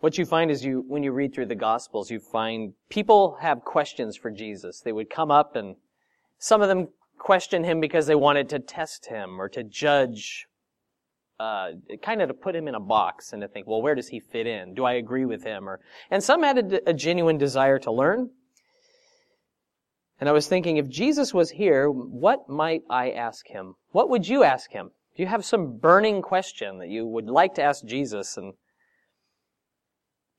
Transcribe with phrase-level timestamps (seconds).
[0.00, 3.64] What you find is you, when you read through the Gospels, you find people have
[3.64, 4.80] questions for Jesus.
[4.80, 5.74] They would come up and
[6.38, 6.88] some of them
[7.18, 10.46] question him because they wanted to test him or to judge,
[11.40, 11.70] uh,
[12.00, 14.20] kind of to put him in a box and to think, well, where does he
[14.20, 14.74] fit in?
[14.74, 15.68] Do I agree with him?
[15.68, 15.80] Or,
[16.12, 18.30] and some had a, a genuine desire to learn.
[20.20, 23.74] And I was thinking, if Jesus was here, what might I ask him?
[23.90, 24.90] What would you ask him?
[25.16, 28.54] Do you have some burning question that you would like to ask Jesus and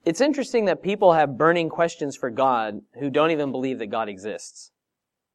[0.06, 4.10] it's interesting that people have burning questions for God who don't even believe that God
[4.10, 4.72] exists.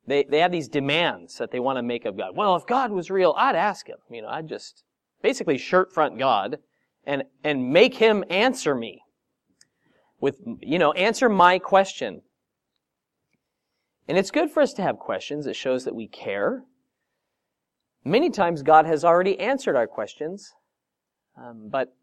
[0.07, 2.37] They, they have these demands that they want to make of God.
[2.37, 3.99] Well, if God was real, I'd ask him.
[4.11, 4.85] You know, I'd just
[5.23, 6.59] basically shirt front God
[7.07, 9.03] and, and make him answer me
[10.21, 12.23] with, you know, answer my question.
[14.07, 15.47] And it's good for us to have questions.
[15.47, 16.65] It shows that we care.
[18.05, 20.53] Many times God has already answered our questions,
[21.39, 21.95] um, but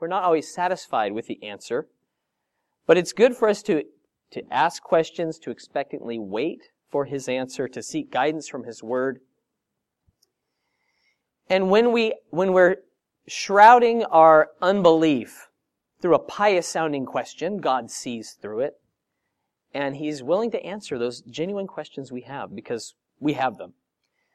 [0.00, 1.86] we're not always satisfied with the answer.
[2.86, 3.84] But it's good for us to,
[4.32, 9.20] to ask questions, to expectantly wait for his answer, to seek guidance from his word.
[11.48, 12.76] And when we, when we're
[13.28, 15.48] shrouding our unbelief
[16.00, 18.74] through a pious sounding question, God sees through it.
[19.72, 23.74] And he's willing to answer those genuine questions we have because we have them.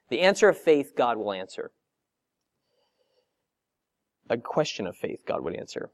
[0.10, 1.72] The answer of faith, God will answer
[4.30, 5.92] a question of faith God would answer.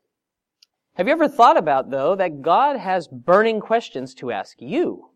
[0.95, 5.09] Have you ever thought about, though, that God has burning questions to ask you?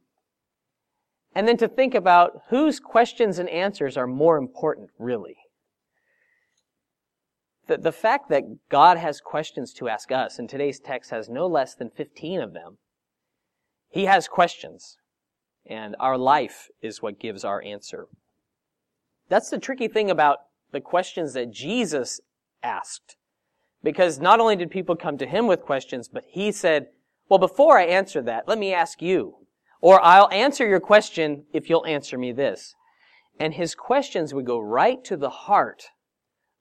[1.33, 5.35] And then to think about whose questions and answers are more important, really?
[7.67, 11.45] The, the fact that God has questions to ask us, and today's text has no
[11.45, 12.77] less than 15 of them,
[13.89, 14.97] He has questions,
[15.65, 18.07] and our life is what gives our answer.
[19.27, 20.37] That's the tricky thing about
[20.71, 22.21] the questions that Jesus
[22.63, 23.15] asked.
[23.83, 26.87] Because not only did people come to him with questions, but he said,
[27.29, 29.35] well, before I answer that, let me ask you.
[29.81, 32.75] Or I'll answer your question if you'll answer me this.
[33.39, 35.83] And his questions would go right to the heart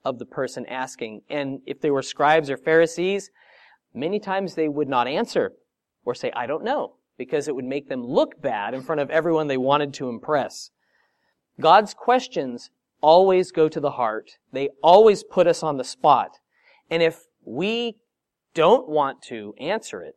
[0.05, 1.23] of the person asking.
[1.31, 3.31] And if they were scribes or Pharisees,
[3.95, 5.53] many times they would not answer
[6.05, 9.11] or say, I don't know, because it would make them look bad in front of
[9.11, 10.71] everyone they wanted to impress.
[11.61, 12.71] God's questions
[13.05, 14.39] always go to the heart.
[14.51, 16.39] They always put us on the spot.
[16.91, 17.99] And if we
[18.55, 20.15] don't want to answer it,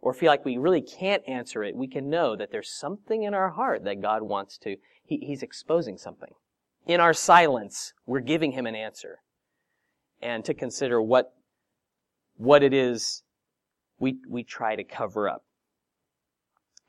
[0.00, 3.34] or feel like we really can't answer it, we can know that there's something in
[3.34, 6.32] our heart that God wants to, he, He's exposing something.
[6.86, 9.18] In our silence, we're giving Him an answer.
[10.22, 11.34] And to consider what,
[12.36, 13.24] what it is
[13.98, 15.42] we, we try to cover up.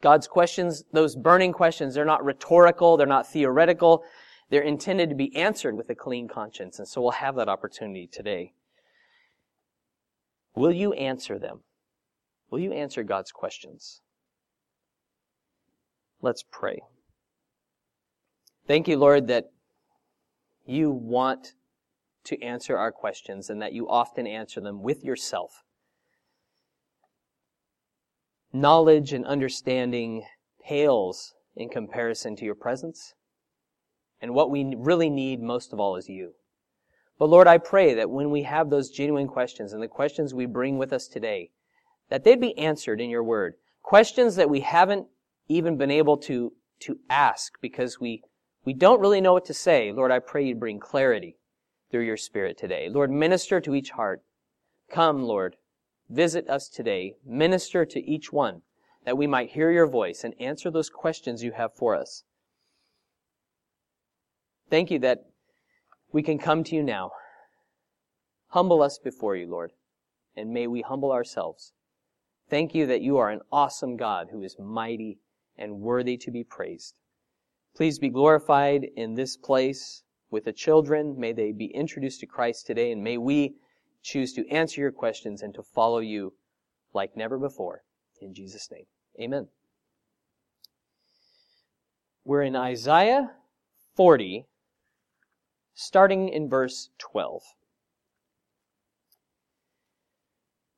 [0.02, 4.04] God's questions, those burning questions, they're not rhetorical, they're not theoretical,
[4.50, 6.80] they're intended to be answered with a clean conscience.
[6.80, 8.54] And so we'll have that opportunity today.
[10.56, 11.62] Will you answer them?
[12.50, 14.02] Will you answer God's questions?
[16.22, 16.80] Let's pray.
[18.66, 19.52] Thank you, Lord, that
[20.66, 21.54] you want
[22.26, 25.64] to answer our questions and that you often answer them with yourself.
[28.52, 30.26] Knowledge and understanding
[30.66, 33.14] pales in comparison to your presence.
[34.22, 36.34] And what we really need most of all is you.
[37.20, 40.46] But Lord, I pray that when we have those genuine questions and the questions we
[40.46, 41.52] bring with us today,
[42.10, 43.56] that they'd be answered in your word.
[43.82, 45.08] Questions that we haven't
[45.48, 48.24] even been able to, to ask because we,
[48.66, 49.92] we don't really know what to say.
[49.92, 51.38] Lord, I pray you'd bring clarity
[51.90, 52.90] through your spirit today.
[52.90, 54.24] Lord, minister to each heart.
[54.90, 55.56] Come, Lord,
[56.10, 57.16] visit us today.
[57.26, 58.62] Minister to each one
[59.06, 62.24] that we might hear your voice and answer those questions you have for us.
[64.70, 65.26] Thank you that
[66.12, 67.12] we can come to you now.
[68.50, 69.72] Humble us before you, Lord,
[70.36, 71.74] and may we humble ourselves.
[72.50, 75.20] Thank you that you are an awesome God who is mighty
[75.58, 76.96] and worthy to be praised.
[77.76, 81.20] Please be glorified in this place with the children.
[81.20, 83.56] May they be introduced to Christ today, and may we
[84.02, 86.34] choose to answer your questions and to follow you
[86.94, 87.84] like never before.
[88.22, 88.86] In Jesus' name,
[89.20, 89.48] amen.
[92.24, 93.32] We're in Isaiah
[93.96, 94.46] 40,
[95.80, 97.44] starting in verse 12.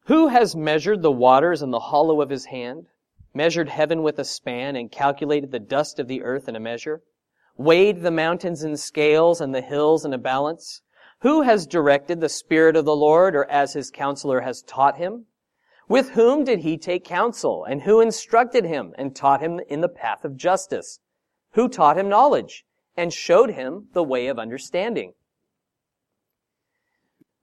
[0.08, 2.88] Who has measured the waters in the hollow of his hand,
[3.34, 7.02] measured heaven with a span, and calculated the dust of the earth in a measure,
[7.56, 10.82] weighed the mountains in scales and the hills in a balance?
[11.22, 15.28] Who has directed the Spirit of the Lord, or as his counselor has taught him?
[15.88, 19.88] With whom did he take counsel, and who instructed him and taught him in the
[19.88, 21.00] path of justice?
[21.52, 22.66] Who taught him knowledge?
[23.00, 25.14] And showed him the way of understanding.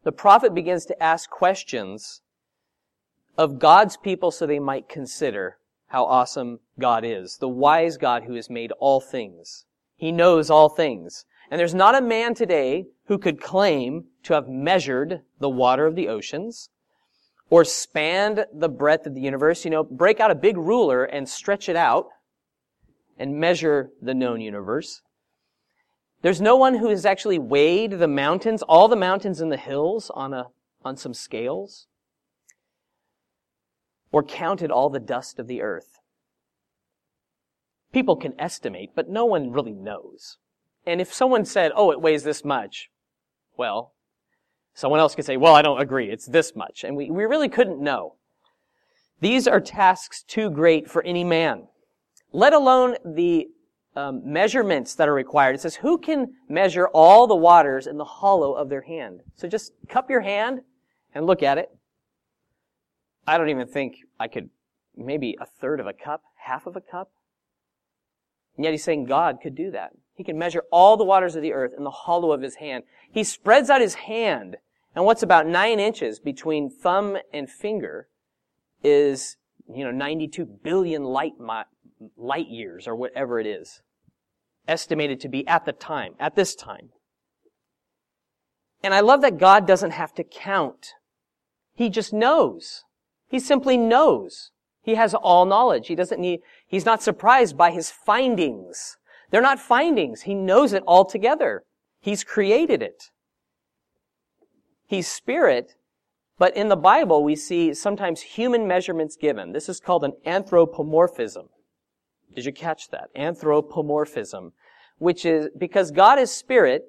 [0.04, 2.20] The prophet begins to ask questions
[3.38, 5.56] of God's people so they might consider
[5.88, 7.38] how awesome God is.
[7.38, 9.64] The wise God who has made all things.
[9.96, 11.24] He knows all things.
[11.50, 15.96] And there's not a man today who could claim to have measured the water of
[15.96, 16.68] the oceans
[17.48, 19.64] or spanned the breadth of the universe.
[19.64, 22.08] You know, break out a big ruler and stretch it out
[23.18, 25.00] and measure the known universe.
[26.26, 30.10] There's no one who has actually weighed the mountains, all the mountains and the hills
[30.12, 30.48] on a,
[30.84, 31.86] on some scales
[34.10, 36.00] or counted all the dust of the earth.
[37.92, 40.38] People can estimate, but no one really knows.
[40.84, 42.90] And if someone said, oh, it weighs this much,
[43.56, 43.94] well,
[44.74, 46.82] someone else could say, well, I don't agree, it's this much.
[46.82, 48.16] And we, we really couldn't know.
[49.20, 51.68] These are tasks too great for any man,
[52.32, 53.46] let alone the
[53.96, 55.54] um, measurements that are required.
[55.54, 59.20] It says, who can measure all the waters in the hollow of their hand?
[59.34, 60.60] So just cup your hand
[61.14, 61.70] and look at it.
[63.26, 64.50] I don't even think I could,
[64.96, 67.10] maybe a third of a cup, half of a cup.
[68.56, 69.92] And yet he's saying God could do that.
[70.14, 72.84] He can measure all the waters of the earth in the hollow of his hand.
[73.10, 74.56] He spreads out his hand,
[74.94, 78.08] and what's about nine inches between thumb and finger
[78.82, 79.36] is,
[79.68, 81.34] you know, 92 billion light,
[82.16, 83.82] light years, or whatever it is.
[84.68, 86.90] Estimated to be at the time, at this time.
[88.82, 90.94] And I love that God doesn't have to count.
[91.74, 92.84] He just knows.
[93.28, 94.50] He simply knows.
[94.82, 95.88] He has all knowledge.
[95.88, 98.96] He doesn't need, he's not surprised by his findings.
[99.30, 100.22] They're not findings.
[100.22, 101.64] He knows it altogether.
[102.00, 103.10] He's created it.
[104.86, 105.74] He's spirit,
[106.38, 109.52] but in the Bible we see sometimes human measurements given.
[109.52, 111.48] This is called an anthropomorphism.
[112.34, 113.10] Did you catch that?
[113.16, 114.52] Anthropomorphism.
[114.98, 116.84] Which is, because God is spirit,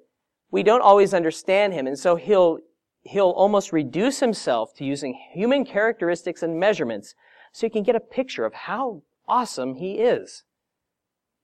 [0.50, 2.60] we don't always understand him, and so he'll
[3.08, 7.16] he'll almost reduce himself to using human characteristics and measurements
[7.52, 10.44] so you can get a picture of how awesome he is.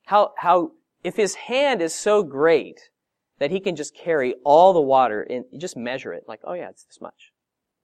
[0.06, 0.72] How, how,
[1.04, 2.90] if his hand is so great
[3.40, 6.70] that he can just carry all the water and just measure it, like, oh yeah,
[6.70, 7.32] it's this much.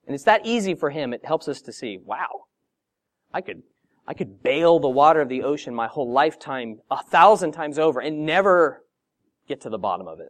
[0.06, 2.46] And it's that easy for him, it helps us to see, wow,
[3.34, 3.64] I could,
[4.10, 8.00] I could bail the water of the ocean my whole lifetime a thousand times over
[8.00, 8.84] and never
[9.48, 10.30] get to the bottom of it.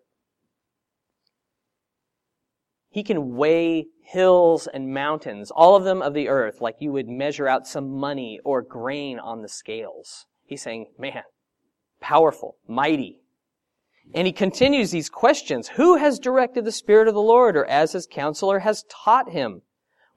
[2.90, 7.08] He can weigh hills and mountains, all of them of the earth, like you would
[7.08, 10.26] measure out some money or grain on the scales.
[10.44, 11.24] He's saying, man,
[12.02, 13.22] powerful, mighty.
[14.14, 15.70] And he continues these questions.
[15.70, 19.62] Who has directed the Spirit of the Lord or as his counselor has taught him?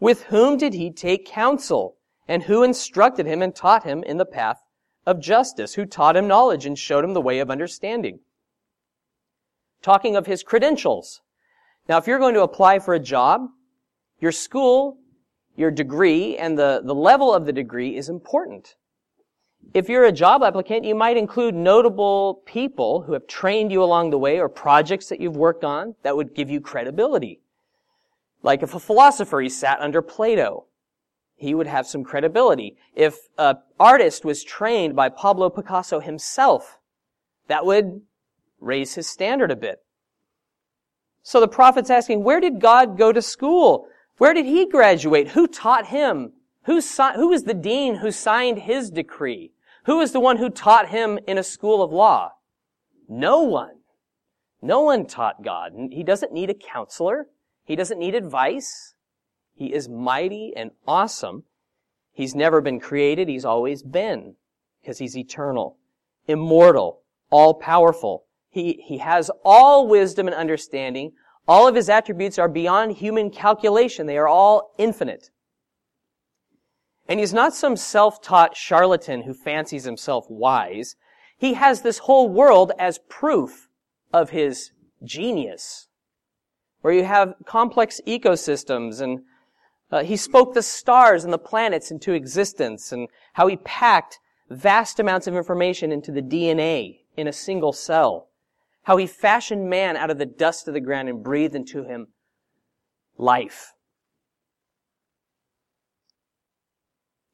[0.00, 1.98] With whom did he take counsel?
[2.28, 4.62] And who instructed him and taught him in the path
[5.06, 5.74] of justice?
[5.74, 8.20] Who taught him knowledge and showed him the way of understanding?
[9.82, 11.20] Talking of his credentials.
[11.88, 13.48] Now, if you're going to apply for a job,
[14.20, 14.98] your school,
[15.56, 18.76] your degree, and the, the level of the degree is important.
[19.74, 24.10] If you're a job applicant, you might include notable people who have trained you along
[24.10, 27.40] the way or projects that you've worked on that would give you credibility.
[28.42, 30.66] Like if a philosopher, he sat under Plato,
[31.42, 32.76] he would have some credibility.
[32.94, 36.78] If an artist was trained by Pablo Picasso himself,
[37.48, 38.02] that would
[38.60, 39.80] raise his standard a bit.
[41.22, 43.86] So the prophet's asking, where did God go to school?
[44.18, 45.28] Where did he graduate?
[45.28, 46.32] Who taught him?
[46.64, 49.52] Who, who was the dean who signed his decree?
[49.86, 52.32] Who was the one who taught him in a school of law?
[53.08, 53.80] No one.
[54.60, 55.72] No one taught God.
[55.90, 57.26] He doesn't need a counselor.
[57.64, 58.91] He doesn't need advice.
[59.62, 61.44] He is mighty and awesome.
[62.12, 63.28] He's never been created.
[63.28, 64.34] He's always been
[64.80, 65.76] because he's eternal,
[66.26, 68.24] immortal, all powerful.
[68.50, 71.12] He, he has all wisdom and understanding.
[71.46, 74.06] All of his attributes are beyond human calculation.
[74.06, 75.30] They are all infinite.
[77.08, 80.96] And he's not some self-taught charlatan who fancies himself wise.
[81.38, 83.68] He has this whole world as proof
[84.12, 84.72] of his
[85.04, 85.86] genius.
[86.80, 89.20] Where you have complex ecosystems and
[89.92, 94.18] uh, he spoke the stars and the planets into existence and how he packed
[94.50, 98.28] vast amounts of information into the DNA in a single cell
[98.84, 102.08] how he fashioned man out of the dust of the ground and breathed into him
[103.16, 103.74] life.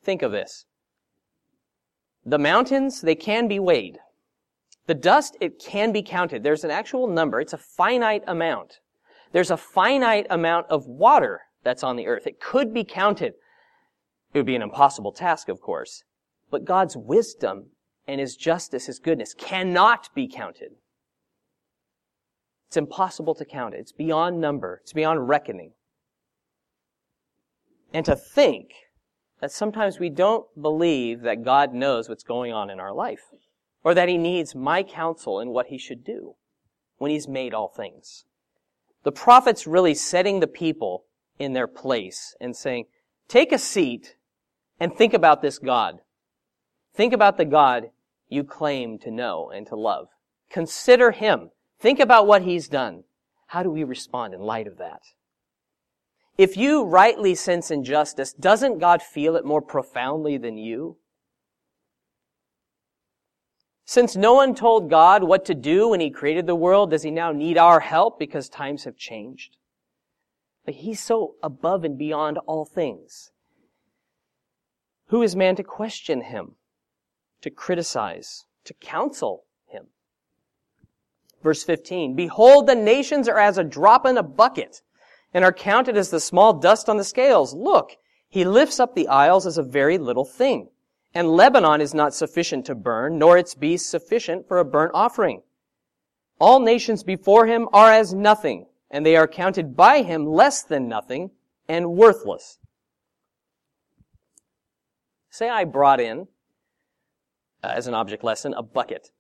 [0.03, 0.67] Think of this.
[2.25, 3.99] The mountains, they can be weighed.
[4.87, 6.43] The dust, it can be counted.
[6.43, 7.41] There's an actual number.
[7.41, 8.81] It's a finite amount.
[9.33, 12.27] There's a finite amount of water that's on the earth.
[12.27, 13.35] It could be counted.
[14.33, 16.05] It would be an impossible task, of course.
[16.51, 17.71] But God's wisdom
[18.07, 20.73] and His justice, His goodness cannot be counted.
[22.69, 23.81] It's impossible to count it.
[23.81, 24.81] It's beyond number.
[24.83, 25.73] It's beyond reckoning.
[27.93, 28.73] And to think
[29.41, 33.23] that sometimes we don't believe that God knows what's going on in our life,
[33.83, 36.35] or that He needs my counsel in what He should do
[36.99, 38.25] when He's made all things.
[39.05, 41.05] The prophet's really setting the people
[41.39, 42.87] in their place and saying,
[43.29, 44.17] take a seat
[44.81, 46.01] and think about this God.
[46.95, 47.91] Think about the God
[48.29, 50.09] you claim to know and to love.
[50.51, 51.51] Consider Him.
[51.79, 53.05] Think about what He's done.
[53.49, 55.03] How do we respond in light of that?
[56.37, 60.97] If you rightly sense injustice, doesn't God feel it more profoundly than you?
[63.85, 67.11] Since no one told God what to do when He created the world, does He
[67.11, 69.57] now need our help because times have changed?
[70.69, 73.31] But He's so above and beyond all things.
[75.07, 76.57] Who is man to question Him,
[77.41, 79.87] to criticize, to counsel Him?
[81.43, 84.83] Verse 15, Behold, the nations are as a drop in a bucket
[85.33, 87.55] and are counted as the small dust on the scales.
[87.55, 87.97] Look,
[88.29, 90.69] he lifts up the isles as a very little thing.
[91.15, 95.41] And Lebanon is not sufficient to burn, nor its beasts sufficient for a burnt offering.
[96.39, 100.89] All nations before him are as nothing, and they are counted by him less than
[100.89, 101.31] nothing
[101.69, 102.59] and worthless.
[105.31, 106.29] Say I brought in,
[107.63, 109.11] uh, as an object lesson, a bucket.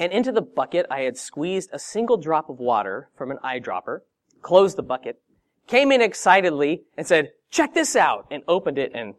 [0.00, 4.00] And into the bucket I had squeezed a single drop of water from an eyedropper,
[4.42, 5.20] closed the bucket,
[5.66, 9.14] came in excitedly and said, check this out, and opened it and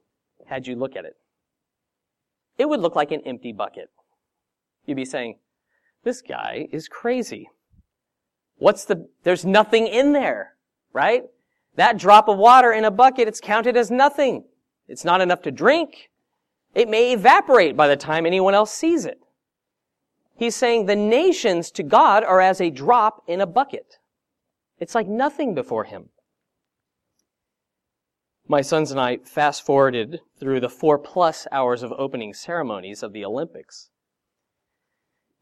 [0.48, 1.16] had you look at it.
[2.58, 3.90] It would look like an empty bucket.
[4.86, 5.38] You'd be saying,
[6.04, 7.50] this guy is crazy.
[8.60, 10.56] What's the, there's nothing in there,
[10.94, 11.24] right?
[11.76, 14.44] That drop of water in a bucket, it's counted as nothing.
[14.88, 16.10] It's not enough to drink.
[16.76, 19.20] It may evaporate by the time anyone else sees it.
[20.36, 23.98] He's saying the nations to God are as a drop in a bucket.
[24.80, 26.10] It's like nothing before him.
[28.48, 33.14] My sons and I fast forwarded through the four plus hours of opening ceremonies of
[33.14, 33.90] the Olympics.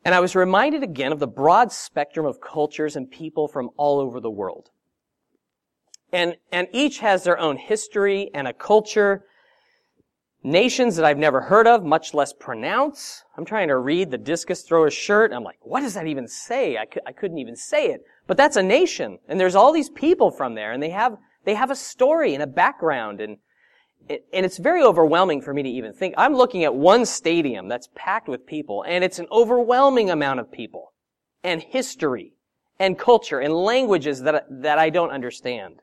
[0.08, 4.00] And I was reminded again of the broad spectrum of cultures and people from all
[4.00, 4.70] over the world.
[6.14, 9.26] And, and each has their own history and a culture,
[10.44, 13.26] nations that I've never heard of, much less pronounce.
[13.38, 15.34] I'm trying to read the discus thrower's shirt.
[15.34, 16.78] I'm like, what does that even say?
[16.78, 18.00] I, could, I couldn't even say it.
[18.28, 21.56] But that's a nation, and there's all these people from there, and they have they
[21.56, 23.40] have a story and a background, and
[24.10, 26.14] and it's very overwhelming for me to even think.
[26.18, 30.52] I'm looking at one stadium that's packed with people, and it's an overwhelming amount of
[30.52, 30.94] people,
[31.44, 32.34] and history,
[32.80, 35.82] and culture, and languages that that I don't understand.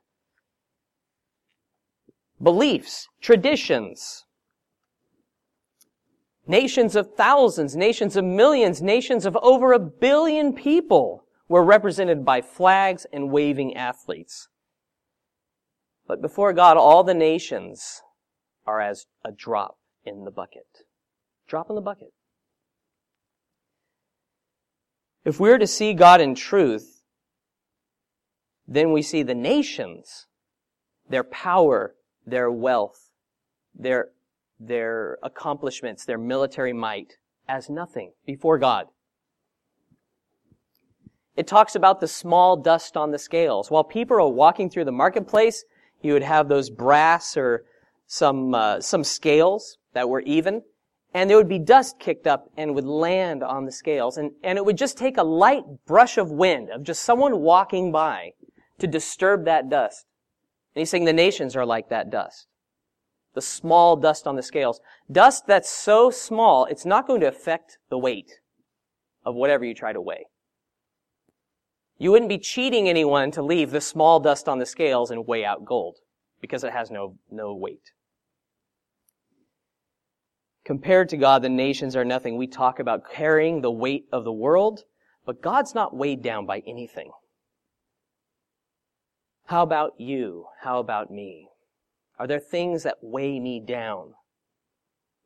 [2.43, 4.25] Beliefs, traditions,
[6.47, 12.41] nations of thousands, nations of millions, nations of over a billion people were represented by
[12.41, 14.49] flags and waving athletes.
[16.07, 18.03] But before God, all the nations
[18.67, 20.67] are as a drop in the bucket.
[21.47, 22.13] Drop in the bucket.
[25.25, 27.03] If we're to see God in truth,
[28.67, 30.27] then we see the nations,
[31.09, 31.95] their power,
[32.27, 33.11] their wealth,
[33.75, 34.09] their,
[34.59, 37.15] their accomplishments, their military might,
[37.49, 38.89] as nothing before God.
[41.37, 43.71] It talks about the small dust on the scales.
[43.71, 45.65] While people are walking through the marketplace,
[46.01, 47.65] you would have those brass or
[48.07, 50.63] some uh, some scales that were even,
[51.13, 54.59] and there would be dust kicked up and would land on the scales, and and
[54.59, 58.33] it would just take a light brush of wind of just someone walking by
[58.79, 60.07] to disturb that dust.
[60.75, 62.47] And he's saying the nations are like that dust.
[63.35, 64.81] The small dust on the scales.
[65.11, 68.41] Dust that's so small, it's not going to affect the weight
[69.25, 70.27] of whatever you try to weigh.
[71.99, 75.45] You wouldn't be cheating anyone to leave the small dust on the scales and weigh
[75.45, 75.99] out gold
[76.41, 77.93] because it has no, no weight.
[80.65, 82.37] Compared to God, the nations are nothing.
[82.37, 84.85] We talk about carrying the weight of the world,
[85.27, 87.13] but God's not weighed down by anything.
[89.47, 90.47] How about you?
[90.63, 91.49] How about me?
[92.19, 94.15] Are there things that weigh me down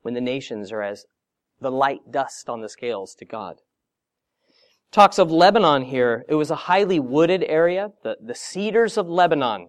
[0.02, 1.07] when the nations are as
[1.61, 3.61] the light dust on the scales to God?
[4.90, 6.25] talks of Lebanon here.
[6.28, 9.68] It was a highly wooded area, the, the cedars of Lebanon.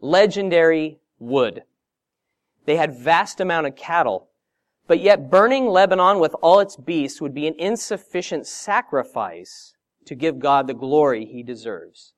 [0.00, 1.62] Legendary wood.
[2.66, 4.28] They had vast amount of cattle,
[4.86, 9.74] but yet burning Lebanon with all its beasts would be an insufficient sacrifice
[10.04, 12.12] to give God the glory he deserves.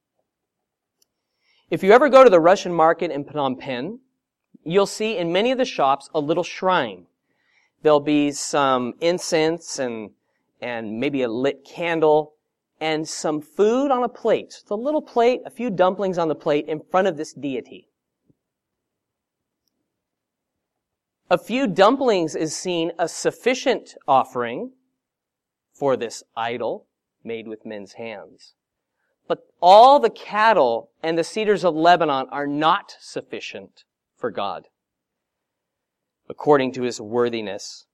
[1.71, 4.01] If you ever go to the Russian market in Phnom Penh,
[4.65, 7.07] you'll see in many of the shops a little shrine.
[7.83, 10.11] There'll be some incense and
[10.61, 12.35] and maybe a lit candle
[12.81, 14.57] and some food on a plate.
[14.61, 17.89] It's a little plate, a few dumplings on the plate in front of this deity.
[21.31, 24.73] A few dumplings is seen a sufficient offering
[25.75, 26.87] for this idol
[27.23, 28.55] made with men's hands.
[29.27, 33.85] But all the cattle and the cedars of Lebanon are not sufficient
[34.17, 34.69] for God,
[36.31, 37.85] according to his worthiness.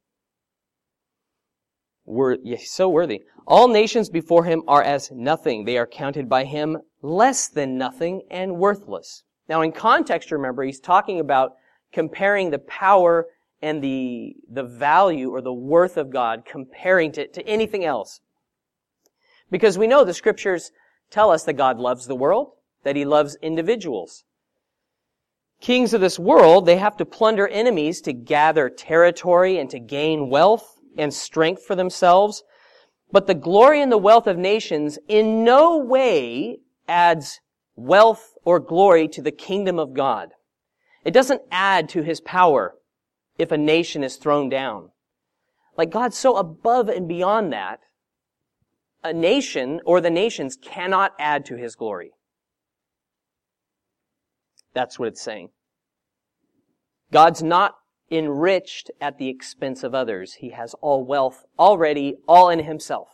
[2.60, 3.22] So worthy.
[3.48, 5.64] All nations before him are as nothing.
[5.64, 9.24] They are counted by him less than nothing and worthless.
[9.48, 11.54] Now in context, remember, he's talking about
[11.94, 13.28] comparing the power
[13.62, 18.20] and the, the value or the worth of God, comparing it to anything else.
[19.50, 20.72] Because we know the scriptures
[21.10, 22.50] tell us that God loves the world,
[22.82, 24.24] that he loves individuals.
[25.60, 30.28] Kings of this world, they have to plunder enemies to gather territory and to gain
[30.28, 32.42] wealth and strength for themselves.
[33.12, 36.58] But the glory and the wealth of nations in no way
[36.88, 37.40] adds
[37.76, 40.33] wealth or glory to the kingdom of God.
[41.04, 42.74] It doesn't add to his power
[43.38, 44.90] if a nation is thrown down.
[45.76, 47.80] Like God's so above and beyond that
[49.04, 52.12] a nation or the nations cannot add to his glory.
[54.72, 55.50] That's what it's saying.
[57.12, 57.74] God's not
[58.10, 60.34] enriched at the expense of others.
[60.34, 63.08] He has all wealth already, all in himself.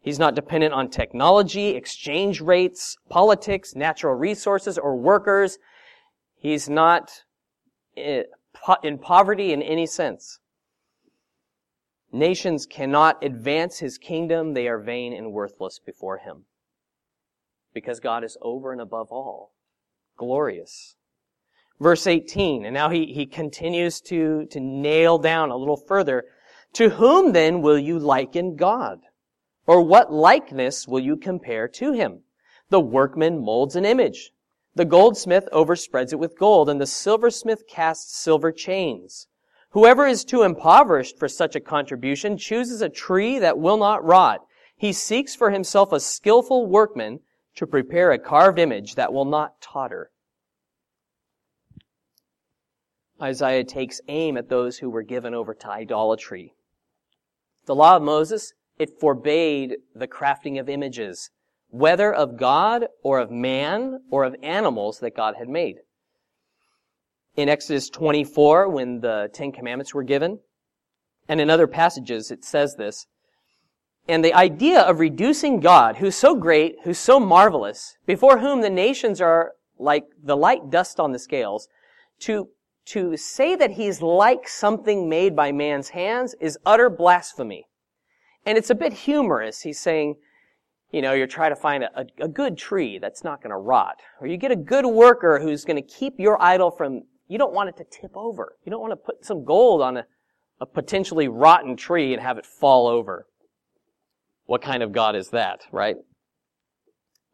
[0.00, 5.58] He's not dependent on technology, exchange rates, politics, natural resources, or workers.
[6.42, 7.22] He's not
[7.96, 10.40] in poverty in any sense.
[12.10, 14.52] Nations cannot advance his kingdom.
[14.52, 16.46] They are vain and worthless before him.
[17.72, 19.52] Because God is over and above all.
[20.16, 20.96] Glorious.
[21.78, 26.24] Verse 18, and now he, he continues to, to nail down a little further.
[26.72, 28.98] To whom then will you liken God?
[29.64, 32.24] Or what likeness will you compare to him?
[32.68, 34.32] The workman molds an image.
[34.74, 39.26] The goldsmith overspreads it with gold, and the silversmith casts silver chains.
[39.70, 44.46] Whoever is too impoverished for such a contribution chooses a tree that will not rot.
[44.76, 47.20] He seeks for himself a skillful workman
[47.56, 50.10] to prepare a carved image that will not totter.
[53.20, 56.54] Isaiah takes aim at those who were given over to idolatry.
[57.66, 61.30] The law of Moses, it forbade the crafting of images,
[61.72, 65.78] whether of God or of man or of animals that God had made
[67.34, 70.38] in Exodus 24 when the Ten Commandments were given.
[71.28, 73.06] And in other passages it says this.
[74.06, 78.68] And the idea of reducing God, who's so great, who's so marvelous, before whom the
[78.68, 81.68] nations are like the light dust on the scales,
[82.20, 82.48] to,
[82.86, 87.64] to say that he's like something made by man's hands is utter blasphemy.
[88.44, 89.62] And it's a bit humorous.
[89.62, 90.16] He's saying,
[90.92, 93.96] you know, you're trying to find a, a, good tree that's not going to rot.
[94.20, 97.54] Or you get a good worker who's going to keep your idol from you don't
[97.54, 98.56] want it to tip over.
[98.64, 100.06] You don't want to put some gold on a,
[100.60, 103.26] a potentially rotten tree and have it fall over.
[104.44, 105.96] What kind of God is that, right?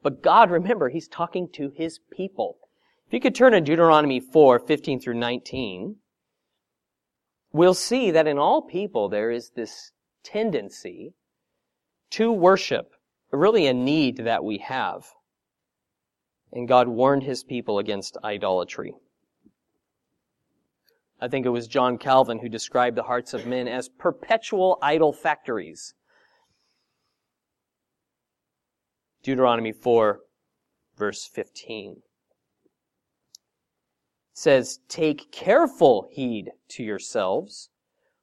[0.04, 2.58] But God, remember, He's talking to His people.
[3.08, 5.96] If you could turn to Deuteronomy 4, 15 through 19,
[7.52, 9.90] we'll see that in all people there is this
[10.22, 11.14] tendency
[12.10, 12.92] to worship,
[13.30, 15.06] really a need that we have.
[16.52, 18.94] And God warned His people against idolatry.
[21.20, 25.12] I think it was John Calvin who described the hearts of men as perpetual idol
[25.12, 25.94] factories.
[29.22, 30.20] Deuteronomy 4,
[30.96, 32.02] verse 15
[34.38, 37.70] says, Take careful heed to yourselves,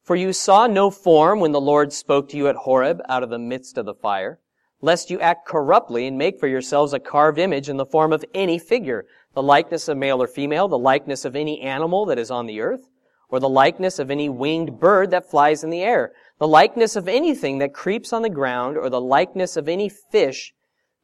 [0.01, 3.29] for you saw no form when the Lord spoke to you at Horeb out of
[3.29, 4.39] the midst of the fire,
[4.85, 8.23] lest you act corruptly and make for yourselves a carved image in the form of
[8.35, 12.29] any figure, the likeness of male or female, the likeness of any animal that is
[12.29, 12.87] on the earth,
[13.27, 17.07] or the likeness of any winged bird that flies in the air, the likeness of
[17.07, 20.53] anything that creeps on the ground, or the likeness of any fish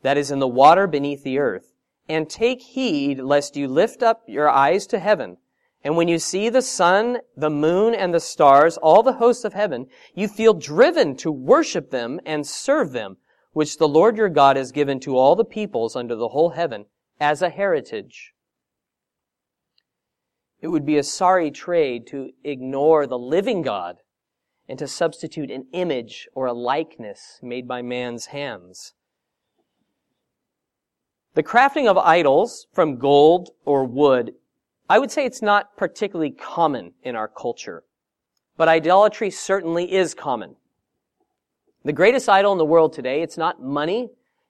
[0.04, 1.74] that is in the water beneath the earth.
[2.08, 5.38] And take heed lest you lift up your eyes to heaven,
[5.84, 9.54] and when you see the sun, the moon, and the stars, all the hosts of
[9.54, 13.18] heaven, you feel driven to worship them and serve them,
[13.54, 16.86] which the Lord your God has given to all the peoples under the whole heaven
[17.20, 18.34] as a heritage.
[20.62, 23.98] It would be a sorry trade to ignore the living God
[24.70, 28.94] and to substitute an image or a likeness made by man's hands.
[31.34, 34.34] The crafting of idols from gold or wood,
[34.90, 37.84] I would say it's not particularly common in our culture.
[38.58, 40.58] But idolatry certainly is common.
[41.84, 44.10] The greatest idol in the world today, it's not money,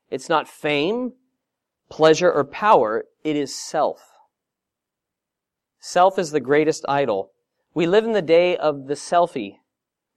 [0.10, 1.14] it's not fame,
[1.90, 4.02] pleasure, or power, it is self.
[5.80, 7.32] Self is the greatest idol.
[7.74, 9.56] We live in the day of the selfie,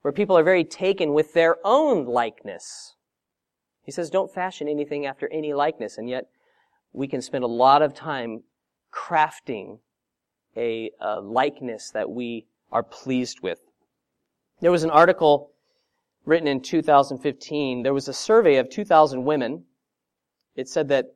[0.02, 2.96] where people are very taken with their own likeness.
[3.84, 6.26] He says, don't fashion anything after any likeness, and yet
[6.92, 8.42] we can spend a lot of time
[8.92, 9.78] crafting
[10.56, 13.60] a, a likeness that we are pleased with.
[14.60, 15.53] There was an article
[16.24, 17.82] written in 2015.
[17.82, 19.64] There was a survey of 2,000 women.
[20.56, 21.14] It said that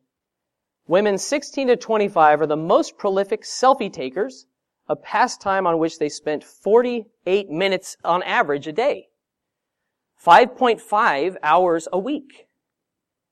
[0.86, 4.46] women 16 to 25 are the most prolific selfie takers,
[4.88, 9.08] a pastime on which they spent 48 minutes on average a day.
[10.24, 12.48] 5.5 hours a week.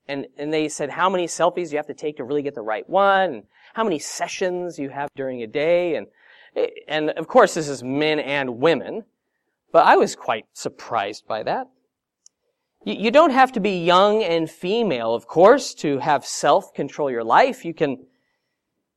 [0.08, 2.62] And, and they said how many selfies you have to take to really get the
[2.62, 3.42] right one, and
[3.74, 6.06] how many sessions you have during a day, and,
[6.86, 9.04] and of course this is men and women.
[9.76, 11.68] But I was quite surprised by that.
[12.86, 17.22] You don't have to be young and female, of course, to have self control your
[17.22, 17.62] life.
[17.62, 18.06] You can,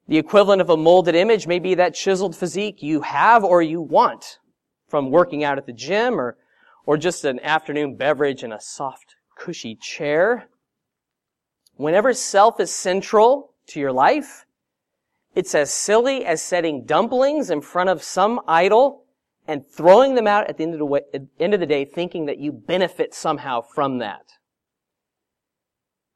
[0.08, 3.82] the equivalent of a molded image may be that chiseled physique you have or you
[3.82, 4.40] want
[4.88, 6.38] from working out at the gym or,
[6.86, 10.48] or just an afternoon beverage in a soft, cushy chair.
[11.76, 14.46] Whenever self is central to your life,
[15.36, 19.04] it's as silly as setting dumplings in front of some idol
[19.50, 21.02] and throwing them out at the end of the, way,
[21.40, 24.34] end of the day thinking that you benefit somehow from that.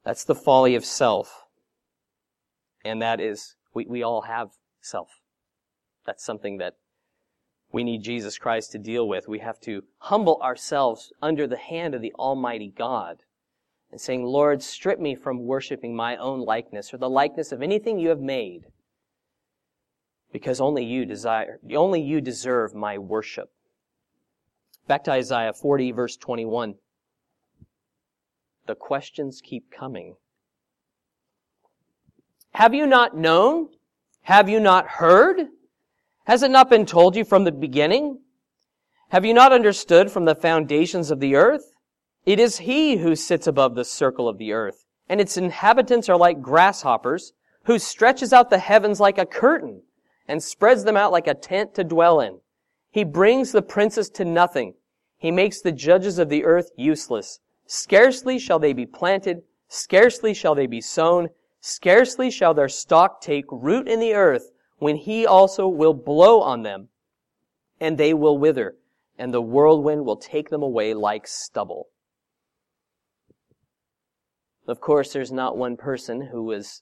[0.05, 1.45] That's the folly of self.
[2.85, 4.49] And that is, we, we all have
[4.81, 5.09] self.
[6.05, 6.75] That's something that
[7.71, 9.27] we need Jesus Christ to deal with.
[9.27, 13.23] We have to humble ourselves under the hand of the Almighty God
[13.89, 17.97] and saying, Lord, strip me from worshiping my own likeness or the likeness of anything
[17.97, 18.65] you have made
[20.33, 23.51] because only you desire, only you deserve my worship.
[24.87, 26.75] Back to Isaiah 40 verse 21.
[28.65, 30.15] The questions keep coming.
[32.55, 33.69] Have you not known?
[34.23, 35.47] Have you not heard?
[36.25, 38.19] Has it not been told you from the beginning?
[39.09, 41.75] Have you not understood from the foundations of the earth?
[42.25, 46.17] It is he who sits above the circle of the earth, and its inhabitants are
[46.17, 47.33] like grasshoppers,
[47.65, 49.81] who stretches out the heavens like a curtain
[50.27, 52.39] and spreads them out like a tent to dwell in.
[52.91, 54.75] He brings the princes to nothing.
[55.17, 57.39] He makes the judges of the earth useless.
[57.65, 63.45] Scarcely shall they be planted, scarcely shall they be sown, scarcely shall their stock take
[63.49, 66.89] root in the earth, when he also will blow on them,
[67.79, 68.75] and they will wither,
[69.17, 71.87] and the whirlwind will take them away like stubble.
[74.67, 76.81] Of course, there's not one person who was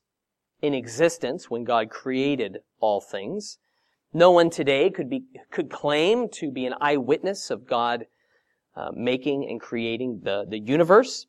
[0.62, 3.58] in existence when God created all things.
[4.14, 8.06] No one today could be, could claim to be an eyewitness of God
[8.76, 11.28] uh, making and creating the, the universe.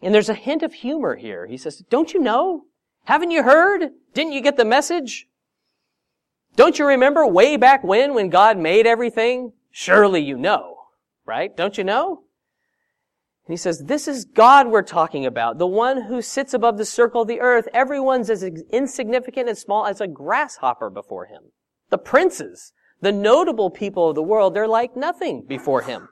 [0.00, 1.46] And there's a hint of humor here.
[1.46, 2.64] He says, don't you know?
[3.04, 3.90] Haven't you heard?
[4.14, 5.28] Didn't you get the message?
[6.54, 9.52] Don't you remember way back when, when God made everything?
[9.70, 10.76] Surely you know,
[11.24, 11.56] right?
[11.56, 12.24] Don't you know?
[13.52, 17.20] He says, this is God we're talking about, the one who sits above the circle
[17.20, 17.68] of the earth.
[17.74, 21.42] Everyone's as insignificant and small as a grasshopper before him.
[21.90, 26.08] The princes, the notable people of the world, they're like nothing before him.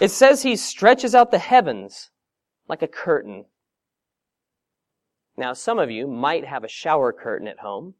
[0.00, 2.12] It says he stretches out the heavens
[2.66, 3.44] like a curtain.
[5.36, 7.92] Now, some of you might have a shower curtain at home,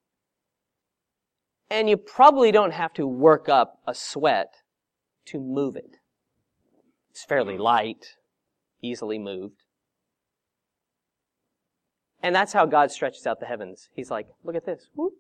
[1.69, 4.55] and you probably don't have to work up a sweat
[5.27, 5.98] to move it.
[7.19, 8.15] It's fairly light,
[8.81, 9.65] easily moved.
[12.23, 13.89] And that's how God stretches out the heavens.
[13.93, 14.87] He's like, look at this.
[14.95, 15.15] Whoop.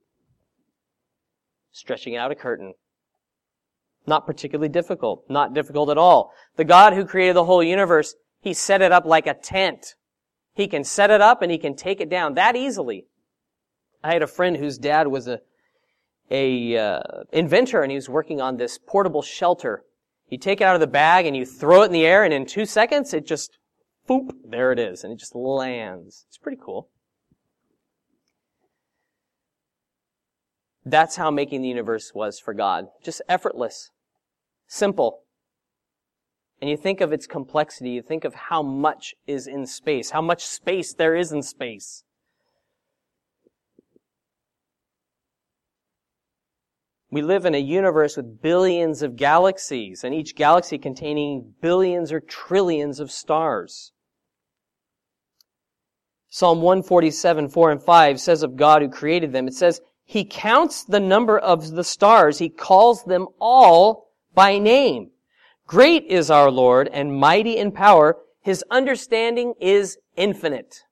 [1.72, 2.74] Stretching out a curtain.
[4.06, 5.24] Not particularly difficult.
[5.28, 6.32] Not difficult at all.
[6.54, 9.96] The God who created the whole universe, He set it up like a tent.
[10.54, 13.06] He can set it up and He can take it down that easily.
[14.04, 15.40] I had a friend whose dad was a,
[16.30, 19.82] a uh, inventor and he was working on this portable shelter
[20.28, 22.34] you take it out of the bag and you throw it in the air and
[22.34, 23.58] in two seconds it just,
[24.08, 25.04] boop, there it is.
[25.04, 26.24] And it just lands.
[26.28, 26.90] It's pretty cool.
[30.84, 32.86] That's how making the universe was for God.
[33.04, 33.90] Just effortless.
[34.66, 35.20] Simple.
[36.60, 40.22] And you think of its complexity, you think of how much is in space, how
[40.22, 42.02] much space there is in space.
[47.10, 52.20] We live in a universe with billions of galaxies, and each galaxy containing billions or
[52.20, 53.92] trillions of stars.
[56.28, 60.84] Psalm 147, 4 and 5 says of God who created them, it says, He counts
[60.84, 62.38] the number of the stars.
[62.38, 65.10] He calls them all by name.
[65.66, 68.18] Great is our Lord and mighty in power.
[68.42, 70.82] His understanding is infinite.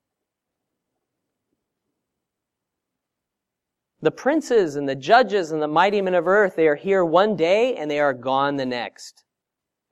[4.07, 7.35] The princes and the judges and the mighty men of earth, they are here one
[7.35, 9.25] day and they are gone the next.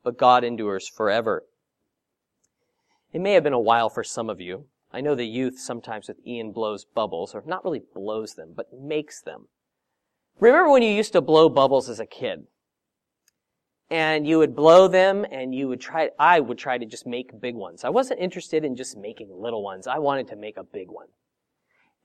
[0.05, 1.43] But God endures forever.
[3.13, 4.67] It may have been a while for some of you.
[4.93, 8.73] I know the youth sometimes with Ian blows bubbles, or not really blows them, but
[8.73, 9.49] makes them.
[10.39, 12.47] Remember when you used to blow bubbles as a kid?
[13.91, 17.41] And you would blow them and you would try, I would try to just make
[17.41, 17.83] big ones.
[17.83, 19.89] I wasn't interested in just making little ones.
[19.89, 21.09] I wanted to make a big one.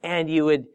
[0.01, 0.65] And you would,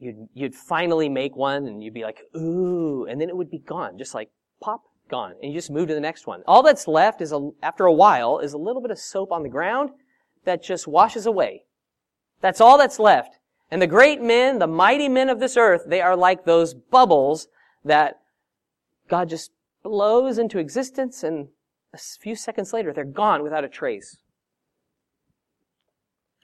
[0.00, 3.58] you'd, you'd finally make one and you'd be like, ooh, and then it would be
[3.58, 5.34] gone, just like pop, gone.
[5.42, 6.42] And you just move to the next one.
[6.46, 9.42] All that's left is, a, after a while, is a little bit of soap on
[9.42, 9.90] the ground
[10.44, 11.64] that just washes away.
[12.40, 13.38] That's all that's left.
[13.70, 17.48] And the great men, the mighty men of this earth, they are like those bubbles
[17.84, 18.20] that
[19.08, 21.48] God just blows into existence and
[21.92, 24.18] a few seconds later they're gone without a trace.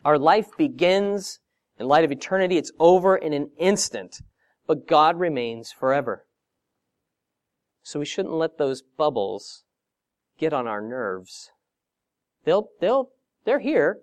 [0.04, 1.40] Our life begins
[1.78, 2.56] in light of eternity.
[2.56, 4.22] It's over in an instant,
[4.66, 6.26] but God remains forever.
[7.82, 9.64] So we shouldn't let those bubbles
[10.38, 11.50] get on our nerves.
[12.44, 13.10] They'll, they'll,
[13.44, 13.98] they're here.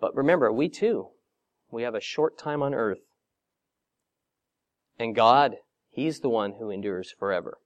[0.00, 1.08] But remember, we too,
[1.70, 3.02] we have a short time on earth.
[4.98, 5.56] And God,
[5.90, 7.58] He's the one who endures forever.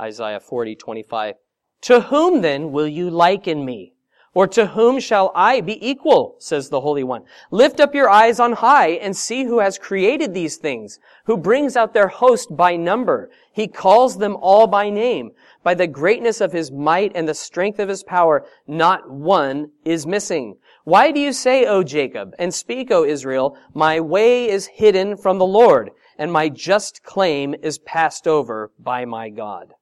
[0.00, 1.34] Isaiah 40, 25.
[1.82, 3.95] To whom then will you liken me?
[4.36, 6.36] Or to whom shall I be equal?
[6.38, 7.22] says the Holy One.
[7.50, 11.74] Lift up your eyes on high and see who has created these things, who brings
[11.74, 13.30] out their host by number.
[13.50, 15.30] He calls them all by name.
[15.62, 20.06] By the greatness of his might and the strength of his power, not one is
[20.06, 20.58] missing.
[20.84, 25.38] Why do you say, O Jacob, and speak, O Israel, my way is hidden from
[25.38, 29.72] the Lord, and my just claim is passed over by my God?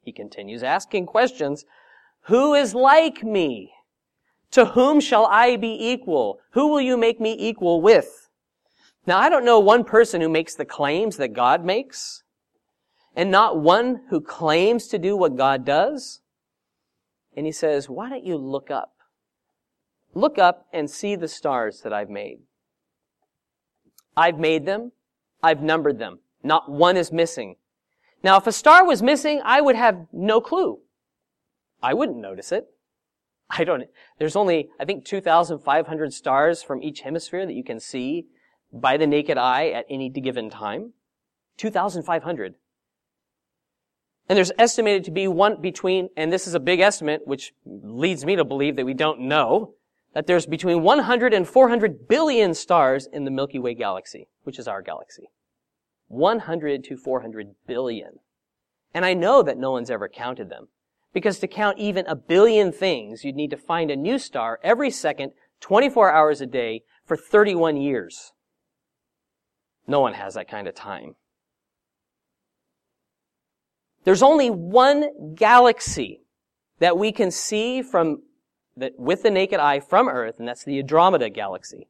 [0.00, 1.66] He continues asking questions.
[2.26, 3.72] Who is like me?
[4.52, 6.40] To whom shall I be equal?
[6.52, 8.28] Who will you make me equal with?
[9.06, 12.24] Now, I don't know one person who makes the claims that God makes,
[13.14, 16.20] and not one who claims to do what God does.
[17.36, 18.94] And he says, why don't you look up?
[20.14, 22.38] Look up and see the stars that I've made.
[24.16, 24.92] I've made them.
[25.42, 26.20] I've numbered them.
[26.42, 27.56] Not one is missing.
[28.22, 30.80] Now, if a star was missing, I would have no clue.
[31.82, 32.66] I wouldn't notice it.
[33.48, 33.84] I don't,
[34.18, 38.26] there's only, I think, 2,500 stars from each hemisphere that you can see
[38.72, 40.94] by the naked eye at any given time.
[41.58, 42.54] 2,500.
[44.28, 48.24] And there's estimated to be one between, and this is a big estimate, which leads
[48.24, 49.74] me to believe that we don't know,
[50.14, 54.66] that there's between 100 and 400 billion stars in the Milky Way galaxy, which is
[54.66, 55.30] our galaxy.
[56.08, 58.18] 100 to 400 billion.
[58.92, 60.68] And I know that no one's ever counted them.
[61.12, 64.90] Because to count even a billion things, you'd need to find a new star every
[64.90, 68.32] second, 24 hours a day, for 31 years.
[69.86, 71.14] No one has that kind of time.
[74.04, 76.22] There's only one galaxy
[76.78, 78.22] that we can see from
[78.76, 81.88] that with the naked eye from Earth, and that's the Andromeda galaxy.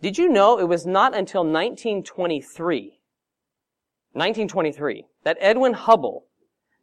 [0.00, 2.98] Did you know it was not until 1923,
[4.12, 6.26] 1923, that Edwin Hubble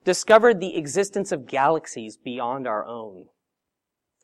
[0.04, 3.26] discovered the existence of galaxies beyond our own?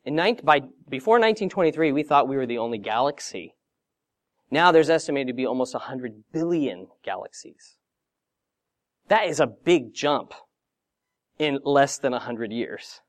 [0.04, 3.54] In 19, by, before 1923, we thought we were the only galaxy.
[4.50, 7.76] Now there's estimated to be almost 100 billion galaxies.
[9.08, 10.32] That is a big jump
[11.38, 13.00] in less than 100 years.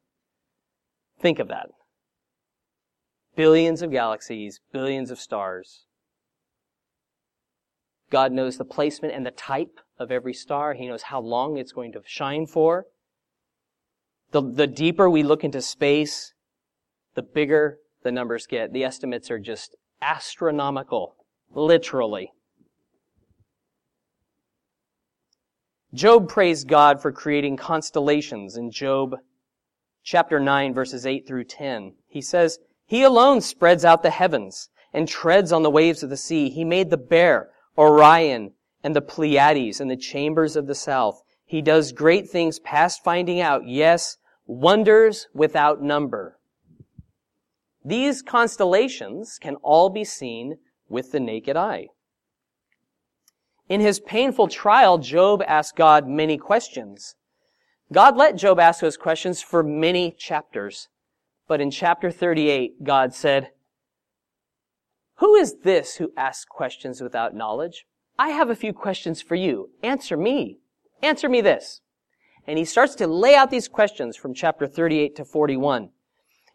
[1.20, 1.68] Think of that.
[3.36, 5.86] Billions of galaxies, billions of stars.
[8.10, 10.74] God knows the placement and the type of every star.
[10.74, 12.86] He knows how long it's going to shine for.
[14.32, 16.34] The, the deeper we look into space,
[17.16, 18.74] the bigger the numbers get.
[18.74, 21.16] The estimates are just astronomical,
[21.50, 22.32] literally.
[25.94, 29.16] Job praised God for creating constellations in Job
[30.04, 31.94] chapter 9 verses 8 through 10.
[32.08, 36.18] He says, He alone spreads out the heavens and treads on the waves of the
[36.18, 36.50] sea.
[36.50, 38.52] He made the bear, Orion,
[38.84, 41.24] and the Pleiades and the chambers of the south.
[41.46, 43.68] He does great things past finding out.
[43.68, 46.38] Yes, wonders without number.
[47.84, 50.58] These constellations can all be seen
[50.90, 51.88] with the naked eye.
[53.70, 57.16] In his painful trial, Job asked God many questions.
[57.92, 60.90] God let Job ask those questions for many chapters.
[61.48, 63.52] But in chapter 38, God said,
[65.16, 67.86] Who is this who asks questions without knowledge?
[68.20, 69.70] I have a few questions for you.
[69.84, 70.60] Answer me.
[71.02, 71.82] Answer me this.
[72.48, 75.90] And he starts to lay out these questions from chapter 38 to 41.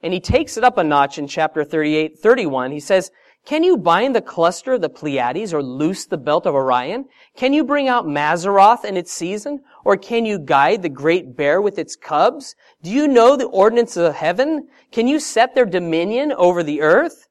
[0.03, 2.73] And he takes it up a notch in chapter 38, 31.
[2.73, 3.11] He says,
[3.45, 7.07] can you bind the cluster of the Pleiades or loose the belt of Orion?
[7.37, 9.63] Can you bring out Mazzaroth in its season?
[9.85, 12.55] Or can you guide the great bear with its cubs?
[12.83, 14.69] Do you know the ordinance of heaven?
[14.93, 17.27] Can you set their dominion over the earth?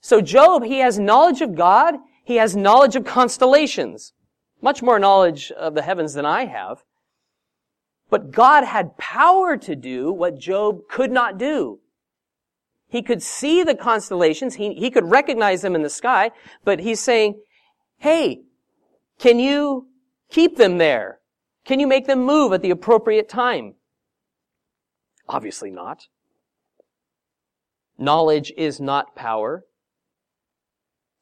[0.00, 1.96] So Job, he has knowledge of God.
[2.24, 4.12] He has knowledge of constellations.
[4.60, 6.84] Much more knowledge of the heavens than I have.
[8.10, 11.80] But God had power to do what Job could not do.
[12.88, 14.56] He could see the constellations.
[14.56, 16.30] He, he could recognize them in the sky,
[16.62, 17.40] but he's saying,
[17.98, 18.42] hey,
[19.18, 19.88] can you
[20.30, 21.20] keep them there?
[21.64, 23.76] Can you make them move at the appropriate time?
[25.28, 26.06] Obviously not.
[27.96, 29.64] Knowledge is not power.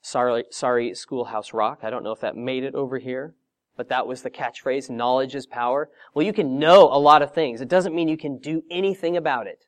[0.03, 1.81] Sorry, sorry, Schoolhouse Rock.
[1.83, 3.35] I don't know if that made it over here,
[3.77, 4.89] but that was the catchphrase.
[4.89, 5.91] Knowledge is power.
[6.15, 7.61] Well, you can know a lot of things.
[7.61, 9.67] It doesn't mean you can do anything about it.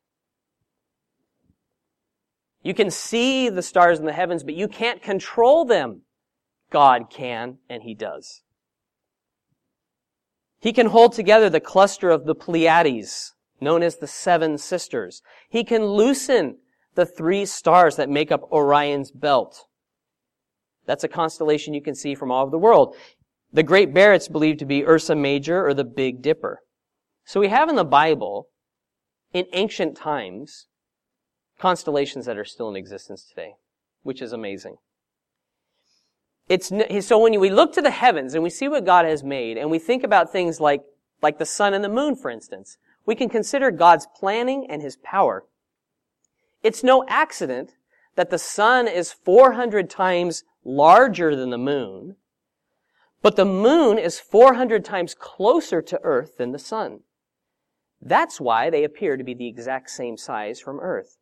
[2.62, 6.02] You can see the stars in the heavens, but you can't control them.
[6.70, 8.42] God can, and He does.
[10.60, 15.20] He can hold together the cluster of the Pleiades, known as the seven sisters.
[15.50, 16.58] He can loosen
[16.94, 19.66] the three stars that make up Orion's belt.
[20.86, 22.96] That's a constellation you can see from all over the world.
[23.52, 26.60] The Great Bear, it's believed to be Ursa Major or the Big Dipper.
[27.24, 28.48] So we have in the Bible,
[29.32, 30.66] in ancient times,
[31.58, 33.52] constellations that are still in existence today,
[34.02, 34.76] which is amazing.
[36.48, 36.72] It's,
[37.06, 39.70] so when we look to the heavens and we see what God has made and
[39.70, 40.82] we think about things like,
[41.22, 44.96] like the sun and the moon, for instance, we can consider God's planning and His
[44.96, 45.44] power.
[46.62, 47.74] It's no accident
[48.16, 52.16] that the sun is 400 times larger than the moon,
[53.20, 57.00] but the moon is 400 times closer to Earth than the sun.
[58.00, 61.18] That's why they appear to be the exact same size from Earth.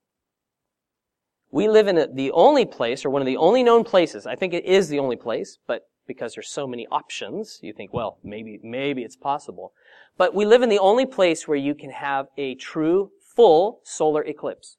[1.50, 4.55] We live in the only place, or one of the only known places, I think
[4.55, 8.59] it is the only place, but because there's so many options, you think, well, maybe,
[8.62, 9.72] maybe it's possible.
[10.16, 14.24] But we live in the only place where you can have a true, full solar
[14.24, 14.76] eclipse.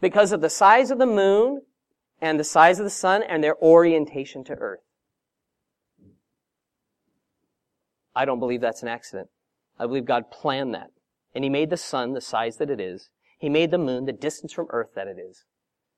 [0.00, 1.62] Because of the size of the moon
[2.20, 4.80] and the size of the sun and their orientation to Earth.
[8.14, 9.28] I don't believe that's an accident.
[9.78, 10.90] I believe God planned that.
[11.34, 13.10] And He made the sun the size that it is.
[13.38, 15.44] He made the moon the distance from earth that it is,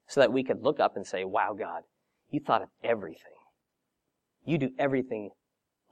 [0.08, 1.82] so that we could look up and say, wow, God,
[2.30, 3.20] you thought of everything.
[4.44, 5.30] You do everything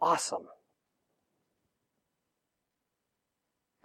[0.01, 0.47] awesome.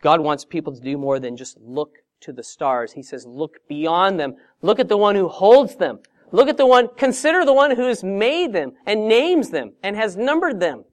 [0.02, 2.94] God wants people to do more than just look to the stars.
[2.94, 4.36] He says, look beyond them.
[4.62, 6.00] Look at the one who holds them.
[6.32, 9.96] Look at the one, consider the one who has made them and names them and
[9.96, 10.86] has numbered them.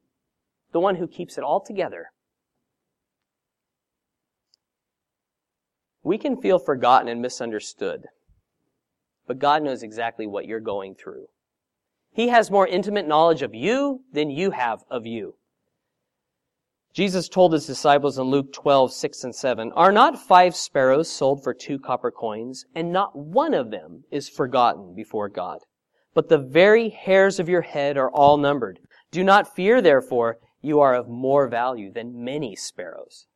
[0.73, 2.11] The one who keeps it all together.
[6.03, 8.07] We can feel forgotten and misunderstood,
[9.27, 11.27] but God knows exactly what you're going through.
[12.13, 15.35] He has more intimate knowledge of you than you have of you.
[16.97, 21.45] Jesus told his disciples in Luke 12, 6 and 7, Are not five sparrows sold
[21.45, 25.59] for two copper coins, and not one of them is forgotten before God?
[26.15, 28.81] But the very hairs of your head are all numbered.
[29.11, 33.27] Do not fear, therefore, you are of more value than many sparrows.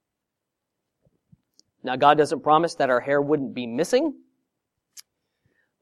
[1.84, 4.14] Now, God doesn't promise that our hair wouldn't be missing.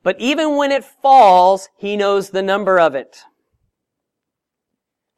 [0.03, 3.19] But even when it falls, He knows the number of it.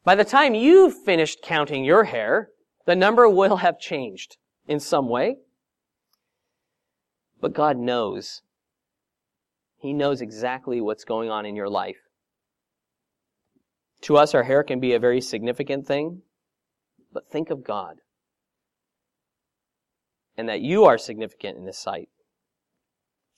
[0.03, 2.50] By the time you've finished counting your hair,
[2.85, 5.37] the number will have changed in some way.
[7.39, 8.41] But God knows.
[9.77, 11.97] He knows exactly what's going on in your life.
[14.01, 16.21] To us, our hair can be a very significant thing,
[17.11, 17.97] but think of God
[20.37, 22.09] and that you are significant in His sight.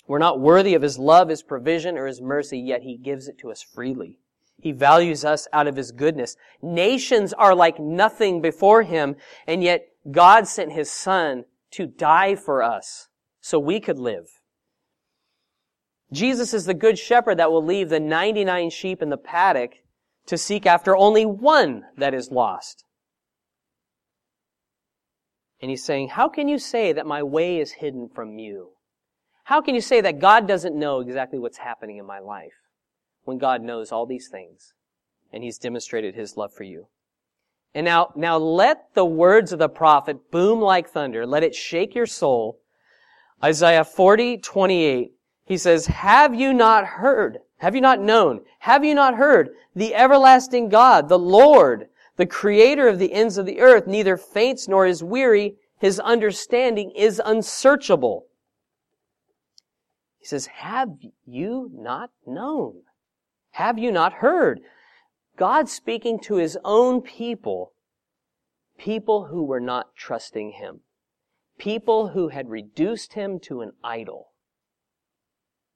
[0.08, 3.38] We're not worthy of His love, His provision, or His mercy, yet He gives it
[3.40, 4.20] to us freely.
[4.62, 6.36] He values us out of His goodness.
[6.62, 9.16] Nations are like nothing before Him,
[9.46, 13.10] and yet God sent His Son to die for us
[13.42, 14.28] so we could live.
[16.12, 19.72] Jesus is the good shepherd that will leave the 99 sheep in the paddock
[20.28, 22.86] to seek after only one that is lost.
[25.62, 28.72] And he's saying, how can you say that my way is hidden from you?
[29.46, 32.63] How can you say that God doesn't know exactly what's happening in my life
[33.26, 34.74] when God knows all these things
[35.32, 36.88] and he's demonstrated his love for you?
[37.76, 41.26] And now, now let the words of the prophet boom like thunder.
[41.26, 42.60] Let it shake your soul.
[43.44, 45.12] Isaiah 40, 28.
[45.46, 47.40] He says, have you not heard?
[47.58, 48.42] Have you not known?
[48.60, 49.50] Have you not heard?
[49.76, 54.68] The everlasting God, the Lord, the creator of the ends of the earth neither faints
[54.68, 55.56] nor is weary.
[55.80, 58.28] His understanding is unsearchable.
[60.20, 60.90] He says, Have
[61.26, 62.84] you not known?
[63.54, 64.62] Have you not heard?
[65.38, 67.74] God speaking to his own people,
[68.80, 70.82] people who were not trusting him,
[71.60, 74.30] people who had reduced him to an idol,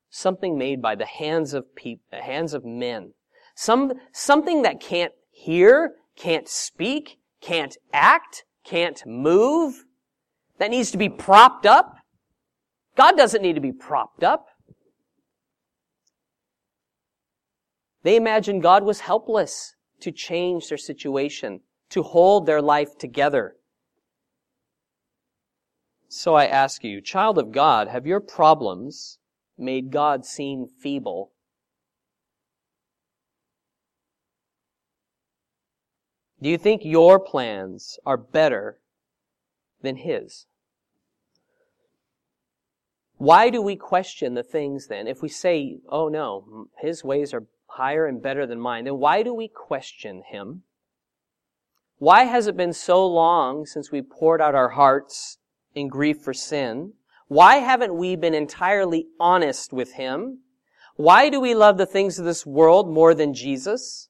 [0.10, 3.14] something made by the hands of people, hands of men,
[3.56, 9.86] some, something that can't hear, can't speak, can't act, can't move,
[10.58, 11.98] that needs to be propped up.
[12.96, 14.48] God doesn't need to be propped up.
[18.04, 23.56] They imagined God was helpless to change their situation, to hold their life together.
[26.08, 29.20] So I ask you, child of God, have your problems
[29.58, 31.32] made God seem feeble?
[36.42, 38.80] Do you think your plans are better
[39.82, 40.46] than His?
[43.18, 45.08] Why do we question the things then?
[45.08, 49.24] If we say, oh no, His ways are higher and better than mine, then why
[49.24, 50.64] do we question Him?
[52.00, 55.38] Why has it been so long since we poured out our hearts
[55.74, 56.94] in grief for sin?
[57.28, 60.40] Why haven't we been entirely honest with Him?
[60.96, 64.10] Why do we love the things of this world more than Jesus?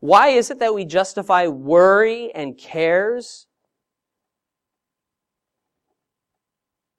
[0.00, 3.46] Why is it that we justify worry and cares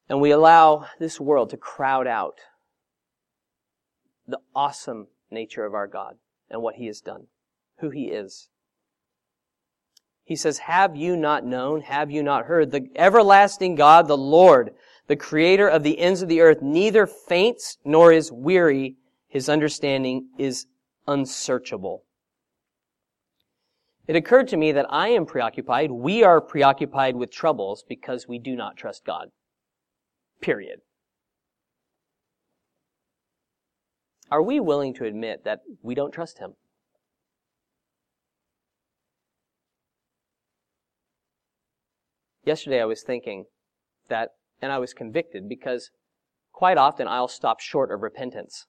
[0.10, 2.40] And we allow this world to crowd out
[4.28, 6.16] the awesome nature of our God
[6.50, 7.28] and what He has done,
[7.80, 8.50] who He is.
[10.24, 11.82] He says, Have you not known?
[11.82, 12.72] Have you not heard?
[12.72, 14.72] The everlasting God, the Lord,
[15.08, 18.96] the creator of the ends of the earth, neither faints nor is weary.
[19.28, 20.66] His understanding is
[21.08, 22.04] unsearchable.
[24.08, 25.92] It occurred to me that I am preoccupied.
[25.92, 29.30] We are preoccupied with troubles because we do not trust God.
[30.42, 30.82] Period.
[34.36, 36.56] Are we willing to admit that we don't trust Him?
[42.44, 43.46] Yesterday I was thinking
[44.10, 44.32] that,
[44.62, 45.90] and I was convicted because
[46.52, 48.68] quite often I'll stop short of repentance.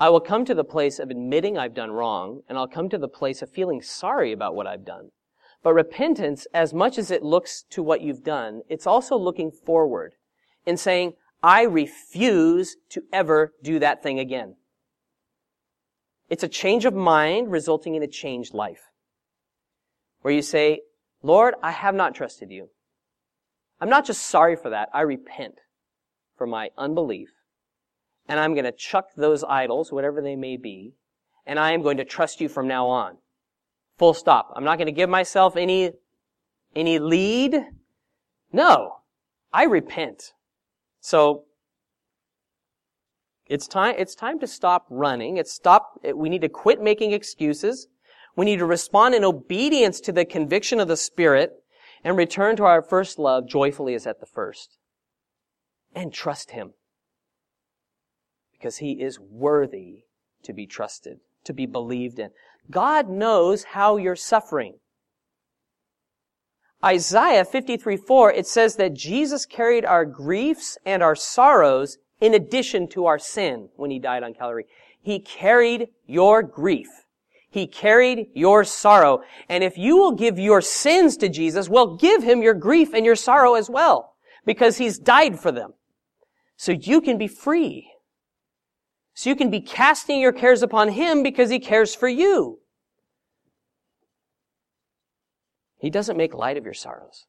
[0.00, 2.96] I will come to the place of admitting I've done wrong, and I'll come to
[2.96, 5.10] the place of feeling sorry about what I've done.
[5.62, 10.14] But repentance, as much as it looks to what you've done, it's also looking forward
[10.66, 11.12] and saying,
[11.42, 14.56] I refuse to ever do that thing again.
[16.30, 18.82] It's a change of mind resulting in a changed life.
[20.22, 20.82] Where you say,
[21.22, 22.70] Lord, I have not trusted you.
[23.80, 24.88] I'm not just sorry for that.
[24.94, 25.60] I repent
[26.36, 27.30] for my unbelief.
[28.28, 30.94] And I'm going to chuck those idols, whatever they may be,
[31.46, 33.16] and I am going to trust you from now on.
[33.98, 34.52] Full stop.
[34.54, 35.90] I'm not going to give myself any,
[36.76, 37.60] any lead.
[38.52, 38.98] No.
[39.52, 40.32] I repent.
[41.00, 41.44] So,
[43.50, 45.36] it's time, it's time to stop running.
[45.36, 47.88] It's stop, we need to quit making excuses.
[48.36, 51.54] We need to respond in obedience to the conviction of the Spirit
[52.04, 54.78] and return to our first love joyfully as at the first.
[55.92, 56.74] And trust Him.
[58.52, 60.04] Because He is worthy
[60.44, 62.30] to be trusted, to be believed in.
[62.70, 64.74] God knows how you're suffering.
[66.84, 72.88] Isaiah 53 4, it says that Jesus carried our griefs and our sorrows in addition
[72.88, 74.66] to our sin when he died on Calvary.
[75.02, 76.88] He carried your grief.
[77.50, 79.22] He carried your sorrow.
[79.48, 83.04] And if you will give your sins to Jesus, well, give him your grief and
[83.04, 84.14] your sorrow as well.
[84.44, 85.74] Because he's died for them.
[86.56, 87.90] So you can be free.
[89.14, 92.60] So you can be casting your cares upon him because he cares for you.
[95.78, 97.26] He doesn't make light of your sorrows.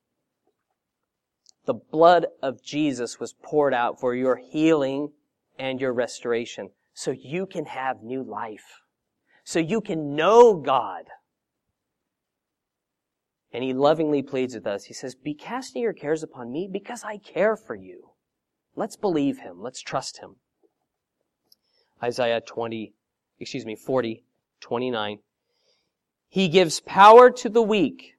[1.66, 5.12] The blood of Jesus was poured out for your healing
[5.60, 8.82] and your restoration so you can have new life.
[9.44, 11.06] So you can know God.
[13.54, 14.86] And he lovingly pleads with us.
[14.86, 18.12] He says, be casting your cares upon me because I care for you.
[18.76, 19.62] Let's believe him.
[19.62, 20.38] Let's trust him.
[22.02, 22.94] Isaiah 20,
[23.40, 24.24] excuse me, 40,
[24.62, 25.20] 29.
[26.30, 28.14] He gives power to the weak.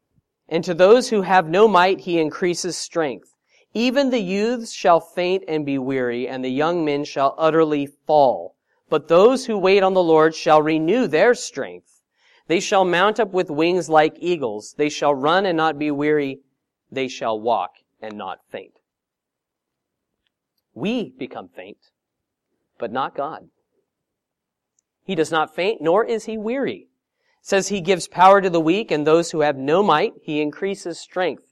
[0.48, 3.31] And to those who have no might, he increases strength.
[3.74, 8.54] Even the youths shall faint and be weary, and the young men shall utterly fall.
[8.88, 12.02] But those who wait on the Lord shall renew their strength.
[12.48, 14.74] They shall mount up with wings like eagles.
[14.76, 16.40] They shall run and not be weary.
[16.90, 18.74] They shall walk and not faint.
[20.74, 21.90] We become faint,
[22.78, 23.48] but not God.
[25.04, 26.88] He does not faint, nor is he weary
[27.42, 30.98] says he gives power to the weak and those who have no might, he increases
[30.98, 31.51] strength.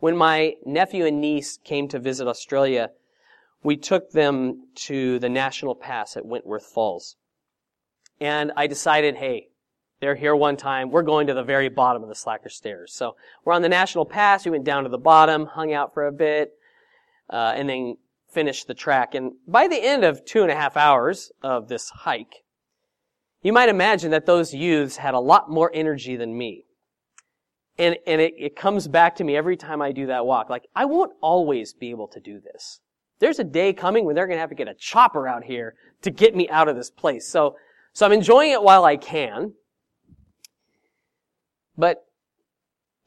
[0.00, 2.90] When my nephew and niece came to visit Australia,
[3.62, 7.16] we took them to the National Pass at Wentworth Falls.
[8.18, 9.48] And I decided, hey,
[10.00, 10.90] they're here one time.
[10.90, 12.94] We're going to the very bottom of the Slacker Stairs.
[12.94, 14.46] So we're on the National Pass.
[14.46, 16.54] We went down to the bottom, hung out for a bit,
[17.28, 17.98] uh, and then
[18.32, 19.14] finished the track.
[19.14, 22.42] And by the end of two and a half hours of this hike,
[23.42, 26.64] you might imagine that those youths had a lot more energy than me.
[27.80, 30.50] And, and it, it comes back to me every time I do that walk.
[30.50, 32.80] Like, I won't always be able to do this.
[33.20, 35.74] There's a day coming when they're going to have to get a chopper out here
[36.02, 37.26] to get me out of this place.
[37.26, 37.56] So,
[37.94, 39.54] so I'm enjoying it while I can.
[41.78, 42.04] But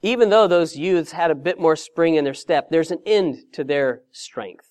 [0.01, 3.53] even though those youths had a bit more spring in their step, there's an end
[3.53, 4.65] to their strength.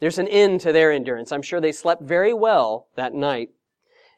[0.00, 1.32] There's an end to their endurance.
[1.32, 3.50] I'm sure they slept very well that night.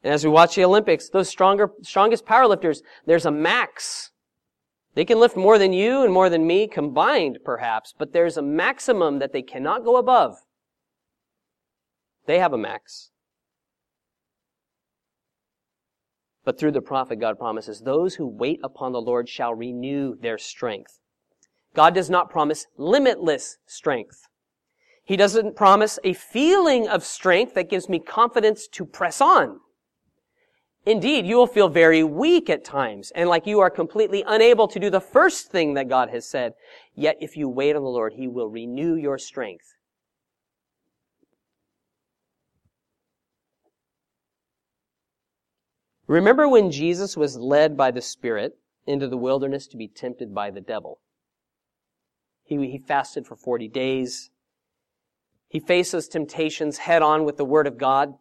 [0.05, 4.13] And as we watch the Olympics, those stronger, strongest powerlifters, there's a max.
[4.97, 8.43] They can lift more than you and more than me combined, perhaps, but there's a
[8.43, 10.39] maximum that they cannot go above.
[12.25, 13.11] They have a max.
[16.47, 20.39] But through the prophet, God promises, those who wait upon the Lord shall renew their
[20.39, 20.99] strength.
[21.75, 24.23] God does not promise limitless strength.
[25.05, 29.61] He doesn't promise a feeling of strength that gives me confidence to press on.
[30.87, 34.79] Indeed, you will feel very weak at times and like you are completely unable to
[34.79, 36.53] do the first thing that God has said.
[36.95, 39.75] Yet if you wait on the Lord, He will renew your strength.
[46.07, 48.53] Remember when Jesus was led by the Spirit
[48.87, 51.01] into the wilderness to be tempted by the devil?
[52.45, 54.31] He, he fasted for 40 days.
[55.49, 58.15] He faced those temptations head on with the Word of God.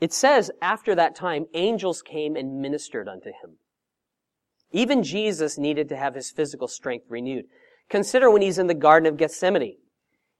[0.00, 3.58] It says, after that time, angels came and ministered unto him.
[4.72, 7.46] Even Jesus needed to have his physical strength renewed.
[7.88, 9.76] Consider when he's in the Garden of Gethsemane.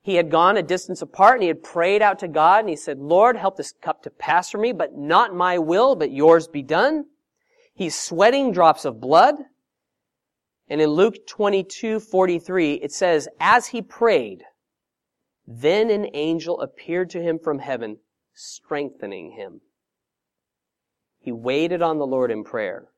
[0.03, 2.77] He had gone a distance apart and he had prayed out to God and he
[2.77, 6.47] said, Lord, help this cup to pass from me, but not my will, but yours
[6.49, 7.07] be done.
[7.75, 9.35] He's sweating drops of blood.
[10.69, 14.43] And in Luke 22, 43, it says, as he prayed,
[15.47, 17.99] then an angel appeared to him from heaven,
[18.37, 19.63] strengthening him.
[21.19, 22.89] He waited on the Lord in prayer,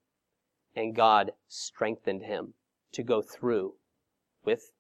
[0.76, 2.54] and God strengthened him
[2.92, 3.74] to go through
[4.44, 4.72] with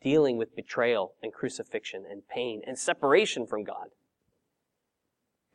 [0.00, 3.88] dealing with betrayal and crucifixion and pain and separation from God.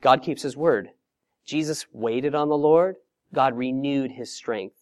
[0.01, 0.89] God keeps his word.
[1.45, 2.95] Jesus waited on the Lord.
[3.33, 4.75] God renewed his strength.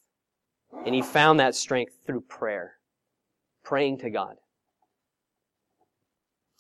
[0.85, 2.73] And he found that strength through prayer,
[3.63, 4.35] praying to God.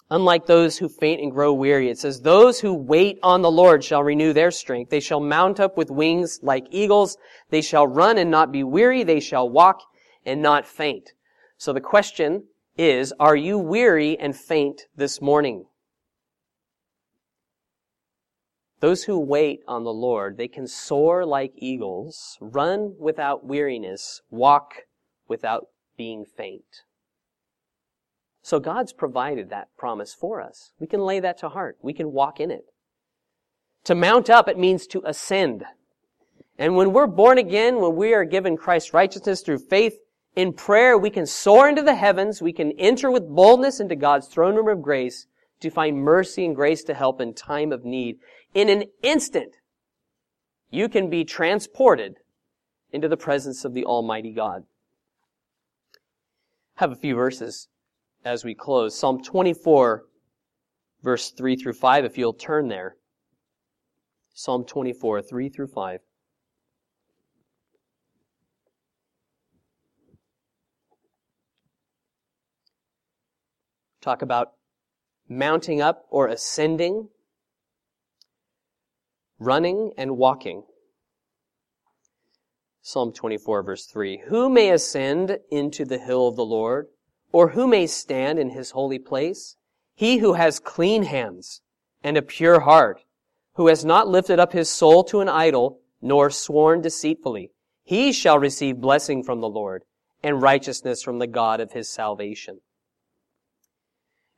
[0.09, 3.83] Unlike those who faint and grow weary, it says, those who wait on the Lord
[3.83, 4.89] shall renew their strength.
[4.89, 7.17] They shall mount up with wings like eagles.
[7.49, 9.03] They shall run and not be weary.
[9.03, 9.81] They shall walk
[10.25, 11.11] and not faint.
[11.57, 12.45] So the question
[12.77, 15.65] is, are you weary and faint this morning?
[18.79, 24.83] Those who wait on the Lord, they can soar like eagles, run without weariness, walk
[25.27, 26.83] without being faint.
[28.47, 30.71] So God's provided that promise for us.
[30.79, 31.77] We can lay that to heart.
[31.81, 32.63] We can walk in it.
[33.83, 35.65] To mount up, it means to ascend.
[36.57, 39.97] And when we're born again, when we are given Christ's righteousness through faith,
[40.33, 42.41] in prayer, we can soar into the heavens.
[42.41, 45.27] We can enter with boldness into God's throne room of grace
[45.59, 48.19] to find mercy and grace to help in time of need.
[48.53, 49.57] In an instant,
[50.71, 52.15] you can be transported
[52.93, 54.63] into the presence of the Almighty God.
[56.77, 57.67] I have a few verses
[58.27, 58.97] as we close.
[58.97, 60.03] Psalm 24,
[61.01, 62.97] verse 3 through 5, if you'll turn there.
[64.33, 65.99] Psalm 24, 3 through 5.
[73.99, 74.53] talk about
[75.27, 77.09] mounting up or ascending,
[79.37, 80.63] running and walking.
[82.81, 84.23] Psalm 24 verse 3.
[84.29, 86.87] Who may ascend into the hill of the Lord?
[87.37, 89.57] Or who may stand in his holy place?
[89.93, 91.61] He who has clean hands
[92.03, 93.03] and a pure heart,
[93.53, 97.51] who has not lifted up his soul to an idol, nor sworn deceitfully.
[97.83, 99.83] He shall receive blessing from the Lord
[100.23, 102.61] and righteousness from the God of his salvation.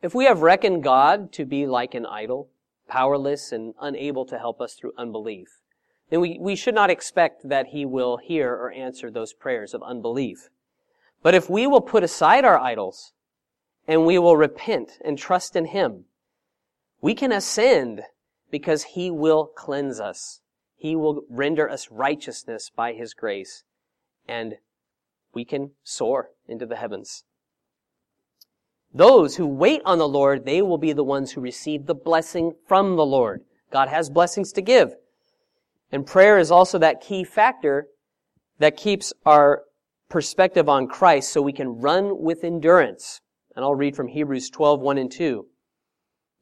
[0.01, 2.49] If we have reckoned God to be like an idol,
[2.89, 5.61] powerless and unable to help us through unbelief,
[6.09, 9.81] then we, we should not expect that He will hear or answer those prayers of
[9.83, 10.49] unbelief.
[11.21, 13.13] But if we will put aside our idols
[13.87, 16.05] and we will repent and trust in Him,
[17.01, 18.03] we can ascend
[18.51, 20.41] because He will cleanse us.
[20.75, 23.63] He will render us righteousness by His grace
[24.27, 24.55] and
[25.33, 27.23] we can soar into the heavens.
[28.93, 32.53] Those who wait on the Lord, they will be the ones who receive the blessing
[32.67, 33.43] from the Lord.
[33.71, 34.95] God has blessings to give.
[35.91, 37.87] And prayer is also that key factor
[38.57, 39.63] that keeps our
[40.09, 43.21] perspective on Christ so we can run with endurance.
[43.55, 45.45] And I'll read from Hebrews 12, 1 and 2.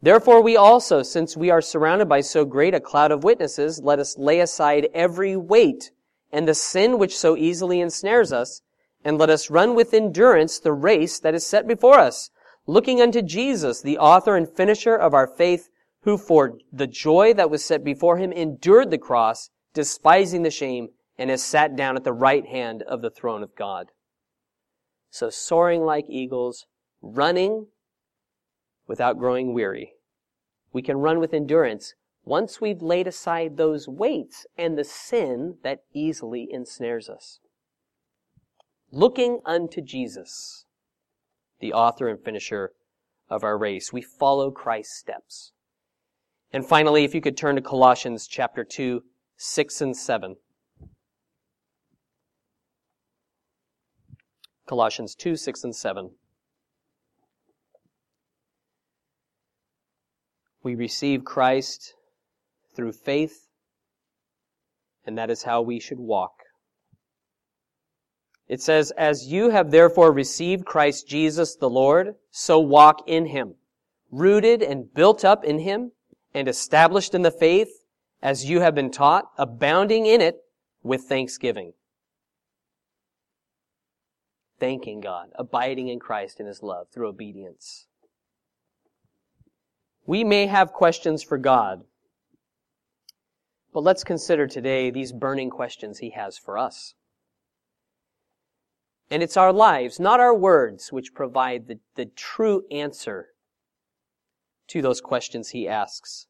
[0.02, 4.00] Therefore we also, since we are surrounded by so great a cloud of witnesses, let
[4.00, 5.92] us lay aside every weight
[6.32, 8.62] and the sin which so easily ensnares us,
[9.04, 12.30] and let us run with endurance the race that is set before us,
[12.66, 15.70] looking unto Jesus, the author and finisher of our faith,
[16.02, 20.90] who for the joy that was set before him endured the cross, despising the shame,
[21.18, 23.88] and has sat down at the right hand of the throne of God.
[25.10, 26.66] So soaring like eagles,
[27.02, 27.68] running
[28.88, 29.94] without growing weary.
[30.72, 35.84] We can run with endurance once we've laid aside those weights and the sin that
[35.94, 37.40] easily ensnares us.
[38.92, 40.66] Looking unto Jesus,
[41.60, 42.74] the author and finisher
[43.30, 45.52] of our race, we follow Christ's steps.
[46.52, 49.04] And finally, if you could turn to Colossians chapter 2,
[49.36, 50.36] 6 and 7.
[54.68, 56.12] Colossians 2, 6 and 7.
[60.62, 61.94] We receive Christ
[62.76, 63.48] through faith,
[65.06, 66.34] and that is how we should walk.
[68.50, 73.56] It says, As you have therefore received Christ Jesus the Lord, so walk in him,
[74.12, 75.92] rooted and built up in him,
[76.34, 77.70] and established in the faith,
[78.22, 80.38] as you have been taught, abounding in it
[80.84, 81.74] with thanksgiving.
[84.60, 87.86] Thanking God, abiding in Christ in his love through obedience.
[90.06, 91.84] We may have questions for God,
[93.74, 96.96] but let's consider today these burning questions he has for us.
[99.10, 103.28] And it's our lives, not our words, which provide the, the true answer
[104.68, 106.28] to those questions he asks.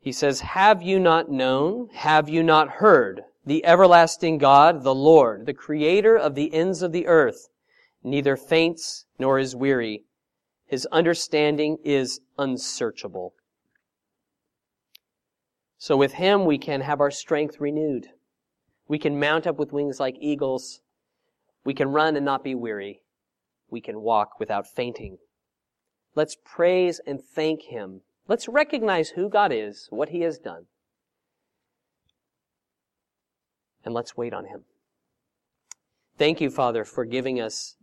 [0.00, 1.88] He says, Have you not known?
[1.92, 3.22] Have you not heard?
[3.46, 7.48] The everlasting God, the Lord, the creator of the ends of the earth,
[8.02, 10.04] neither faints nor is weary.
[10.66, 13.34] His understanding is unsearchable.
[15.78, 18.08] So with Him, we can have our strength renewed.
[18.88, 20.80] We can mount up with wings like eagles.
[21.64, 23.02] We can run and not be weary.
[23.70, 25.18] We can walk without fainting.
[26.16, 28.00] Let's praise and thank Him.
[28.26, 30.66] Let's recognize who God is, what He has done.
[33.86, 34.64] And let's wait on Him.
[36.18, 37.76] Thank you, Father, for giving us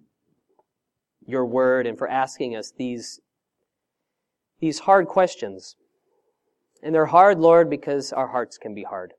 [1.25, 3.21] your word and for asking us these,
[4.59, 5.77] these hard questions.
[6.83, 9.13] And they're hard, Lord, because our hearts can be hard.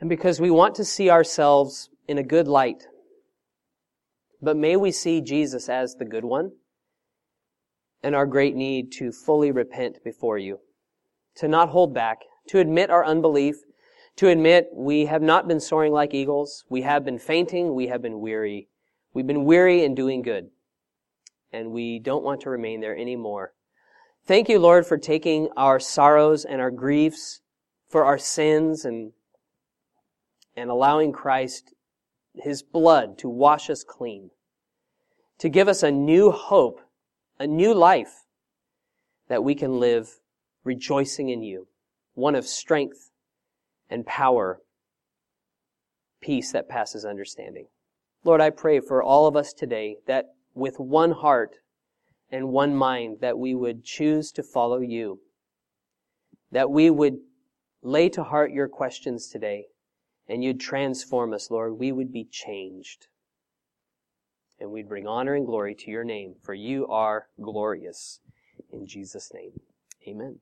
[0.00, 2.84] And because we want to see ourselves in a good light.
[4.40, 6.52] But may we see Jesus as the good one
[8.02, 10.60] and our great need to fully repent before you,
[11.36, 13.56] to not hold back, to admit our unbelief,
[14.20, 18.02] to admit we have not been soaring like eagles, we have been fainting, we have
[18.02, 18.68] been weary.
[19.14, 20.50] We've been weary in doing good,
[21.54, 23.54] and we don't want to remain there anymore.
[24.26, 27.40] Thank you, Lord, for taking our sorrows and our griefs,
[27.88, 29.12] for our sins, and,
[30.54, 31.72] and allowing Christ,
[32.34, 34.32] His blood, to wash us clean,
[35.38, 36.82] to give us a new hope,
[37.38, 38.26] a new life
[39.28, 40.20] that we can live
[40.62, 41.68] rejoicing in you,
[42.12, 43.09] one of strength
[43.90, 44.60] and power,
[46.20, 47.66] peace that passes understanding.
[48.24, 51.56] Lord, I pray for all of us today that with one heart
[52.30, 55.20] and one mind that we would choose to follow you.
[56.52, 57.18] That we would
[57.82, 59.66] lay to heart your questions today
[60.28, 61.78] and you'd transform us, Lord.
[61.78, 63.08] We would be changed.
[64.60, 68.20] And we'd bring honor and glory to your name, for you are glorious.
[68.70, 69.52] In Jesus' name,
[70.06, 70.38] amen.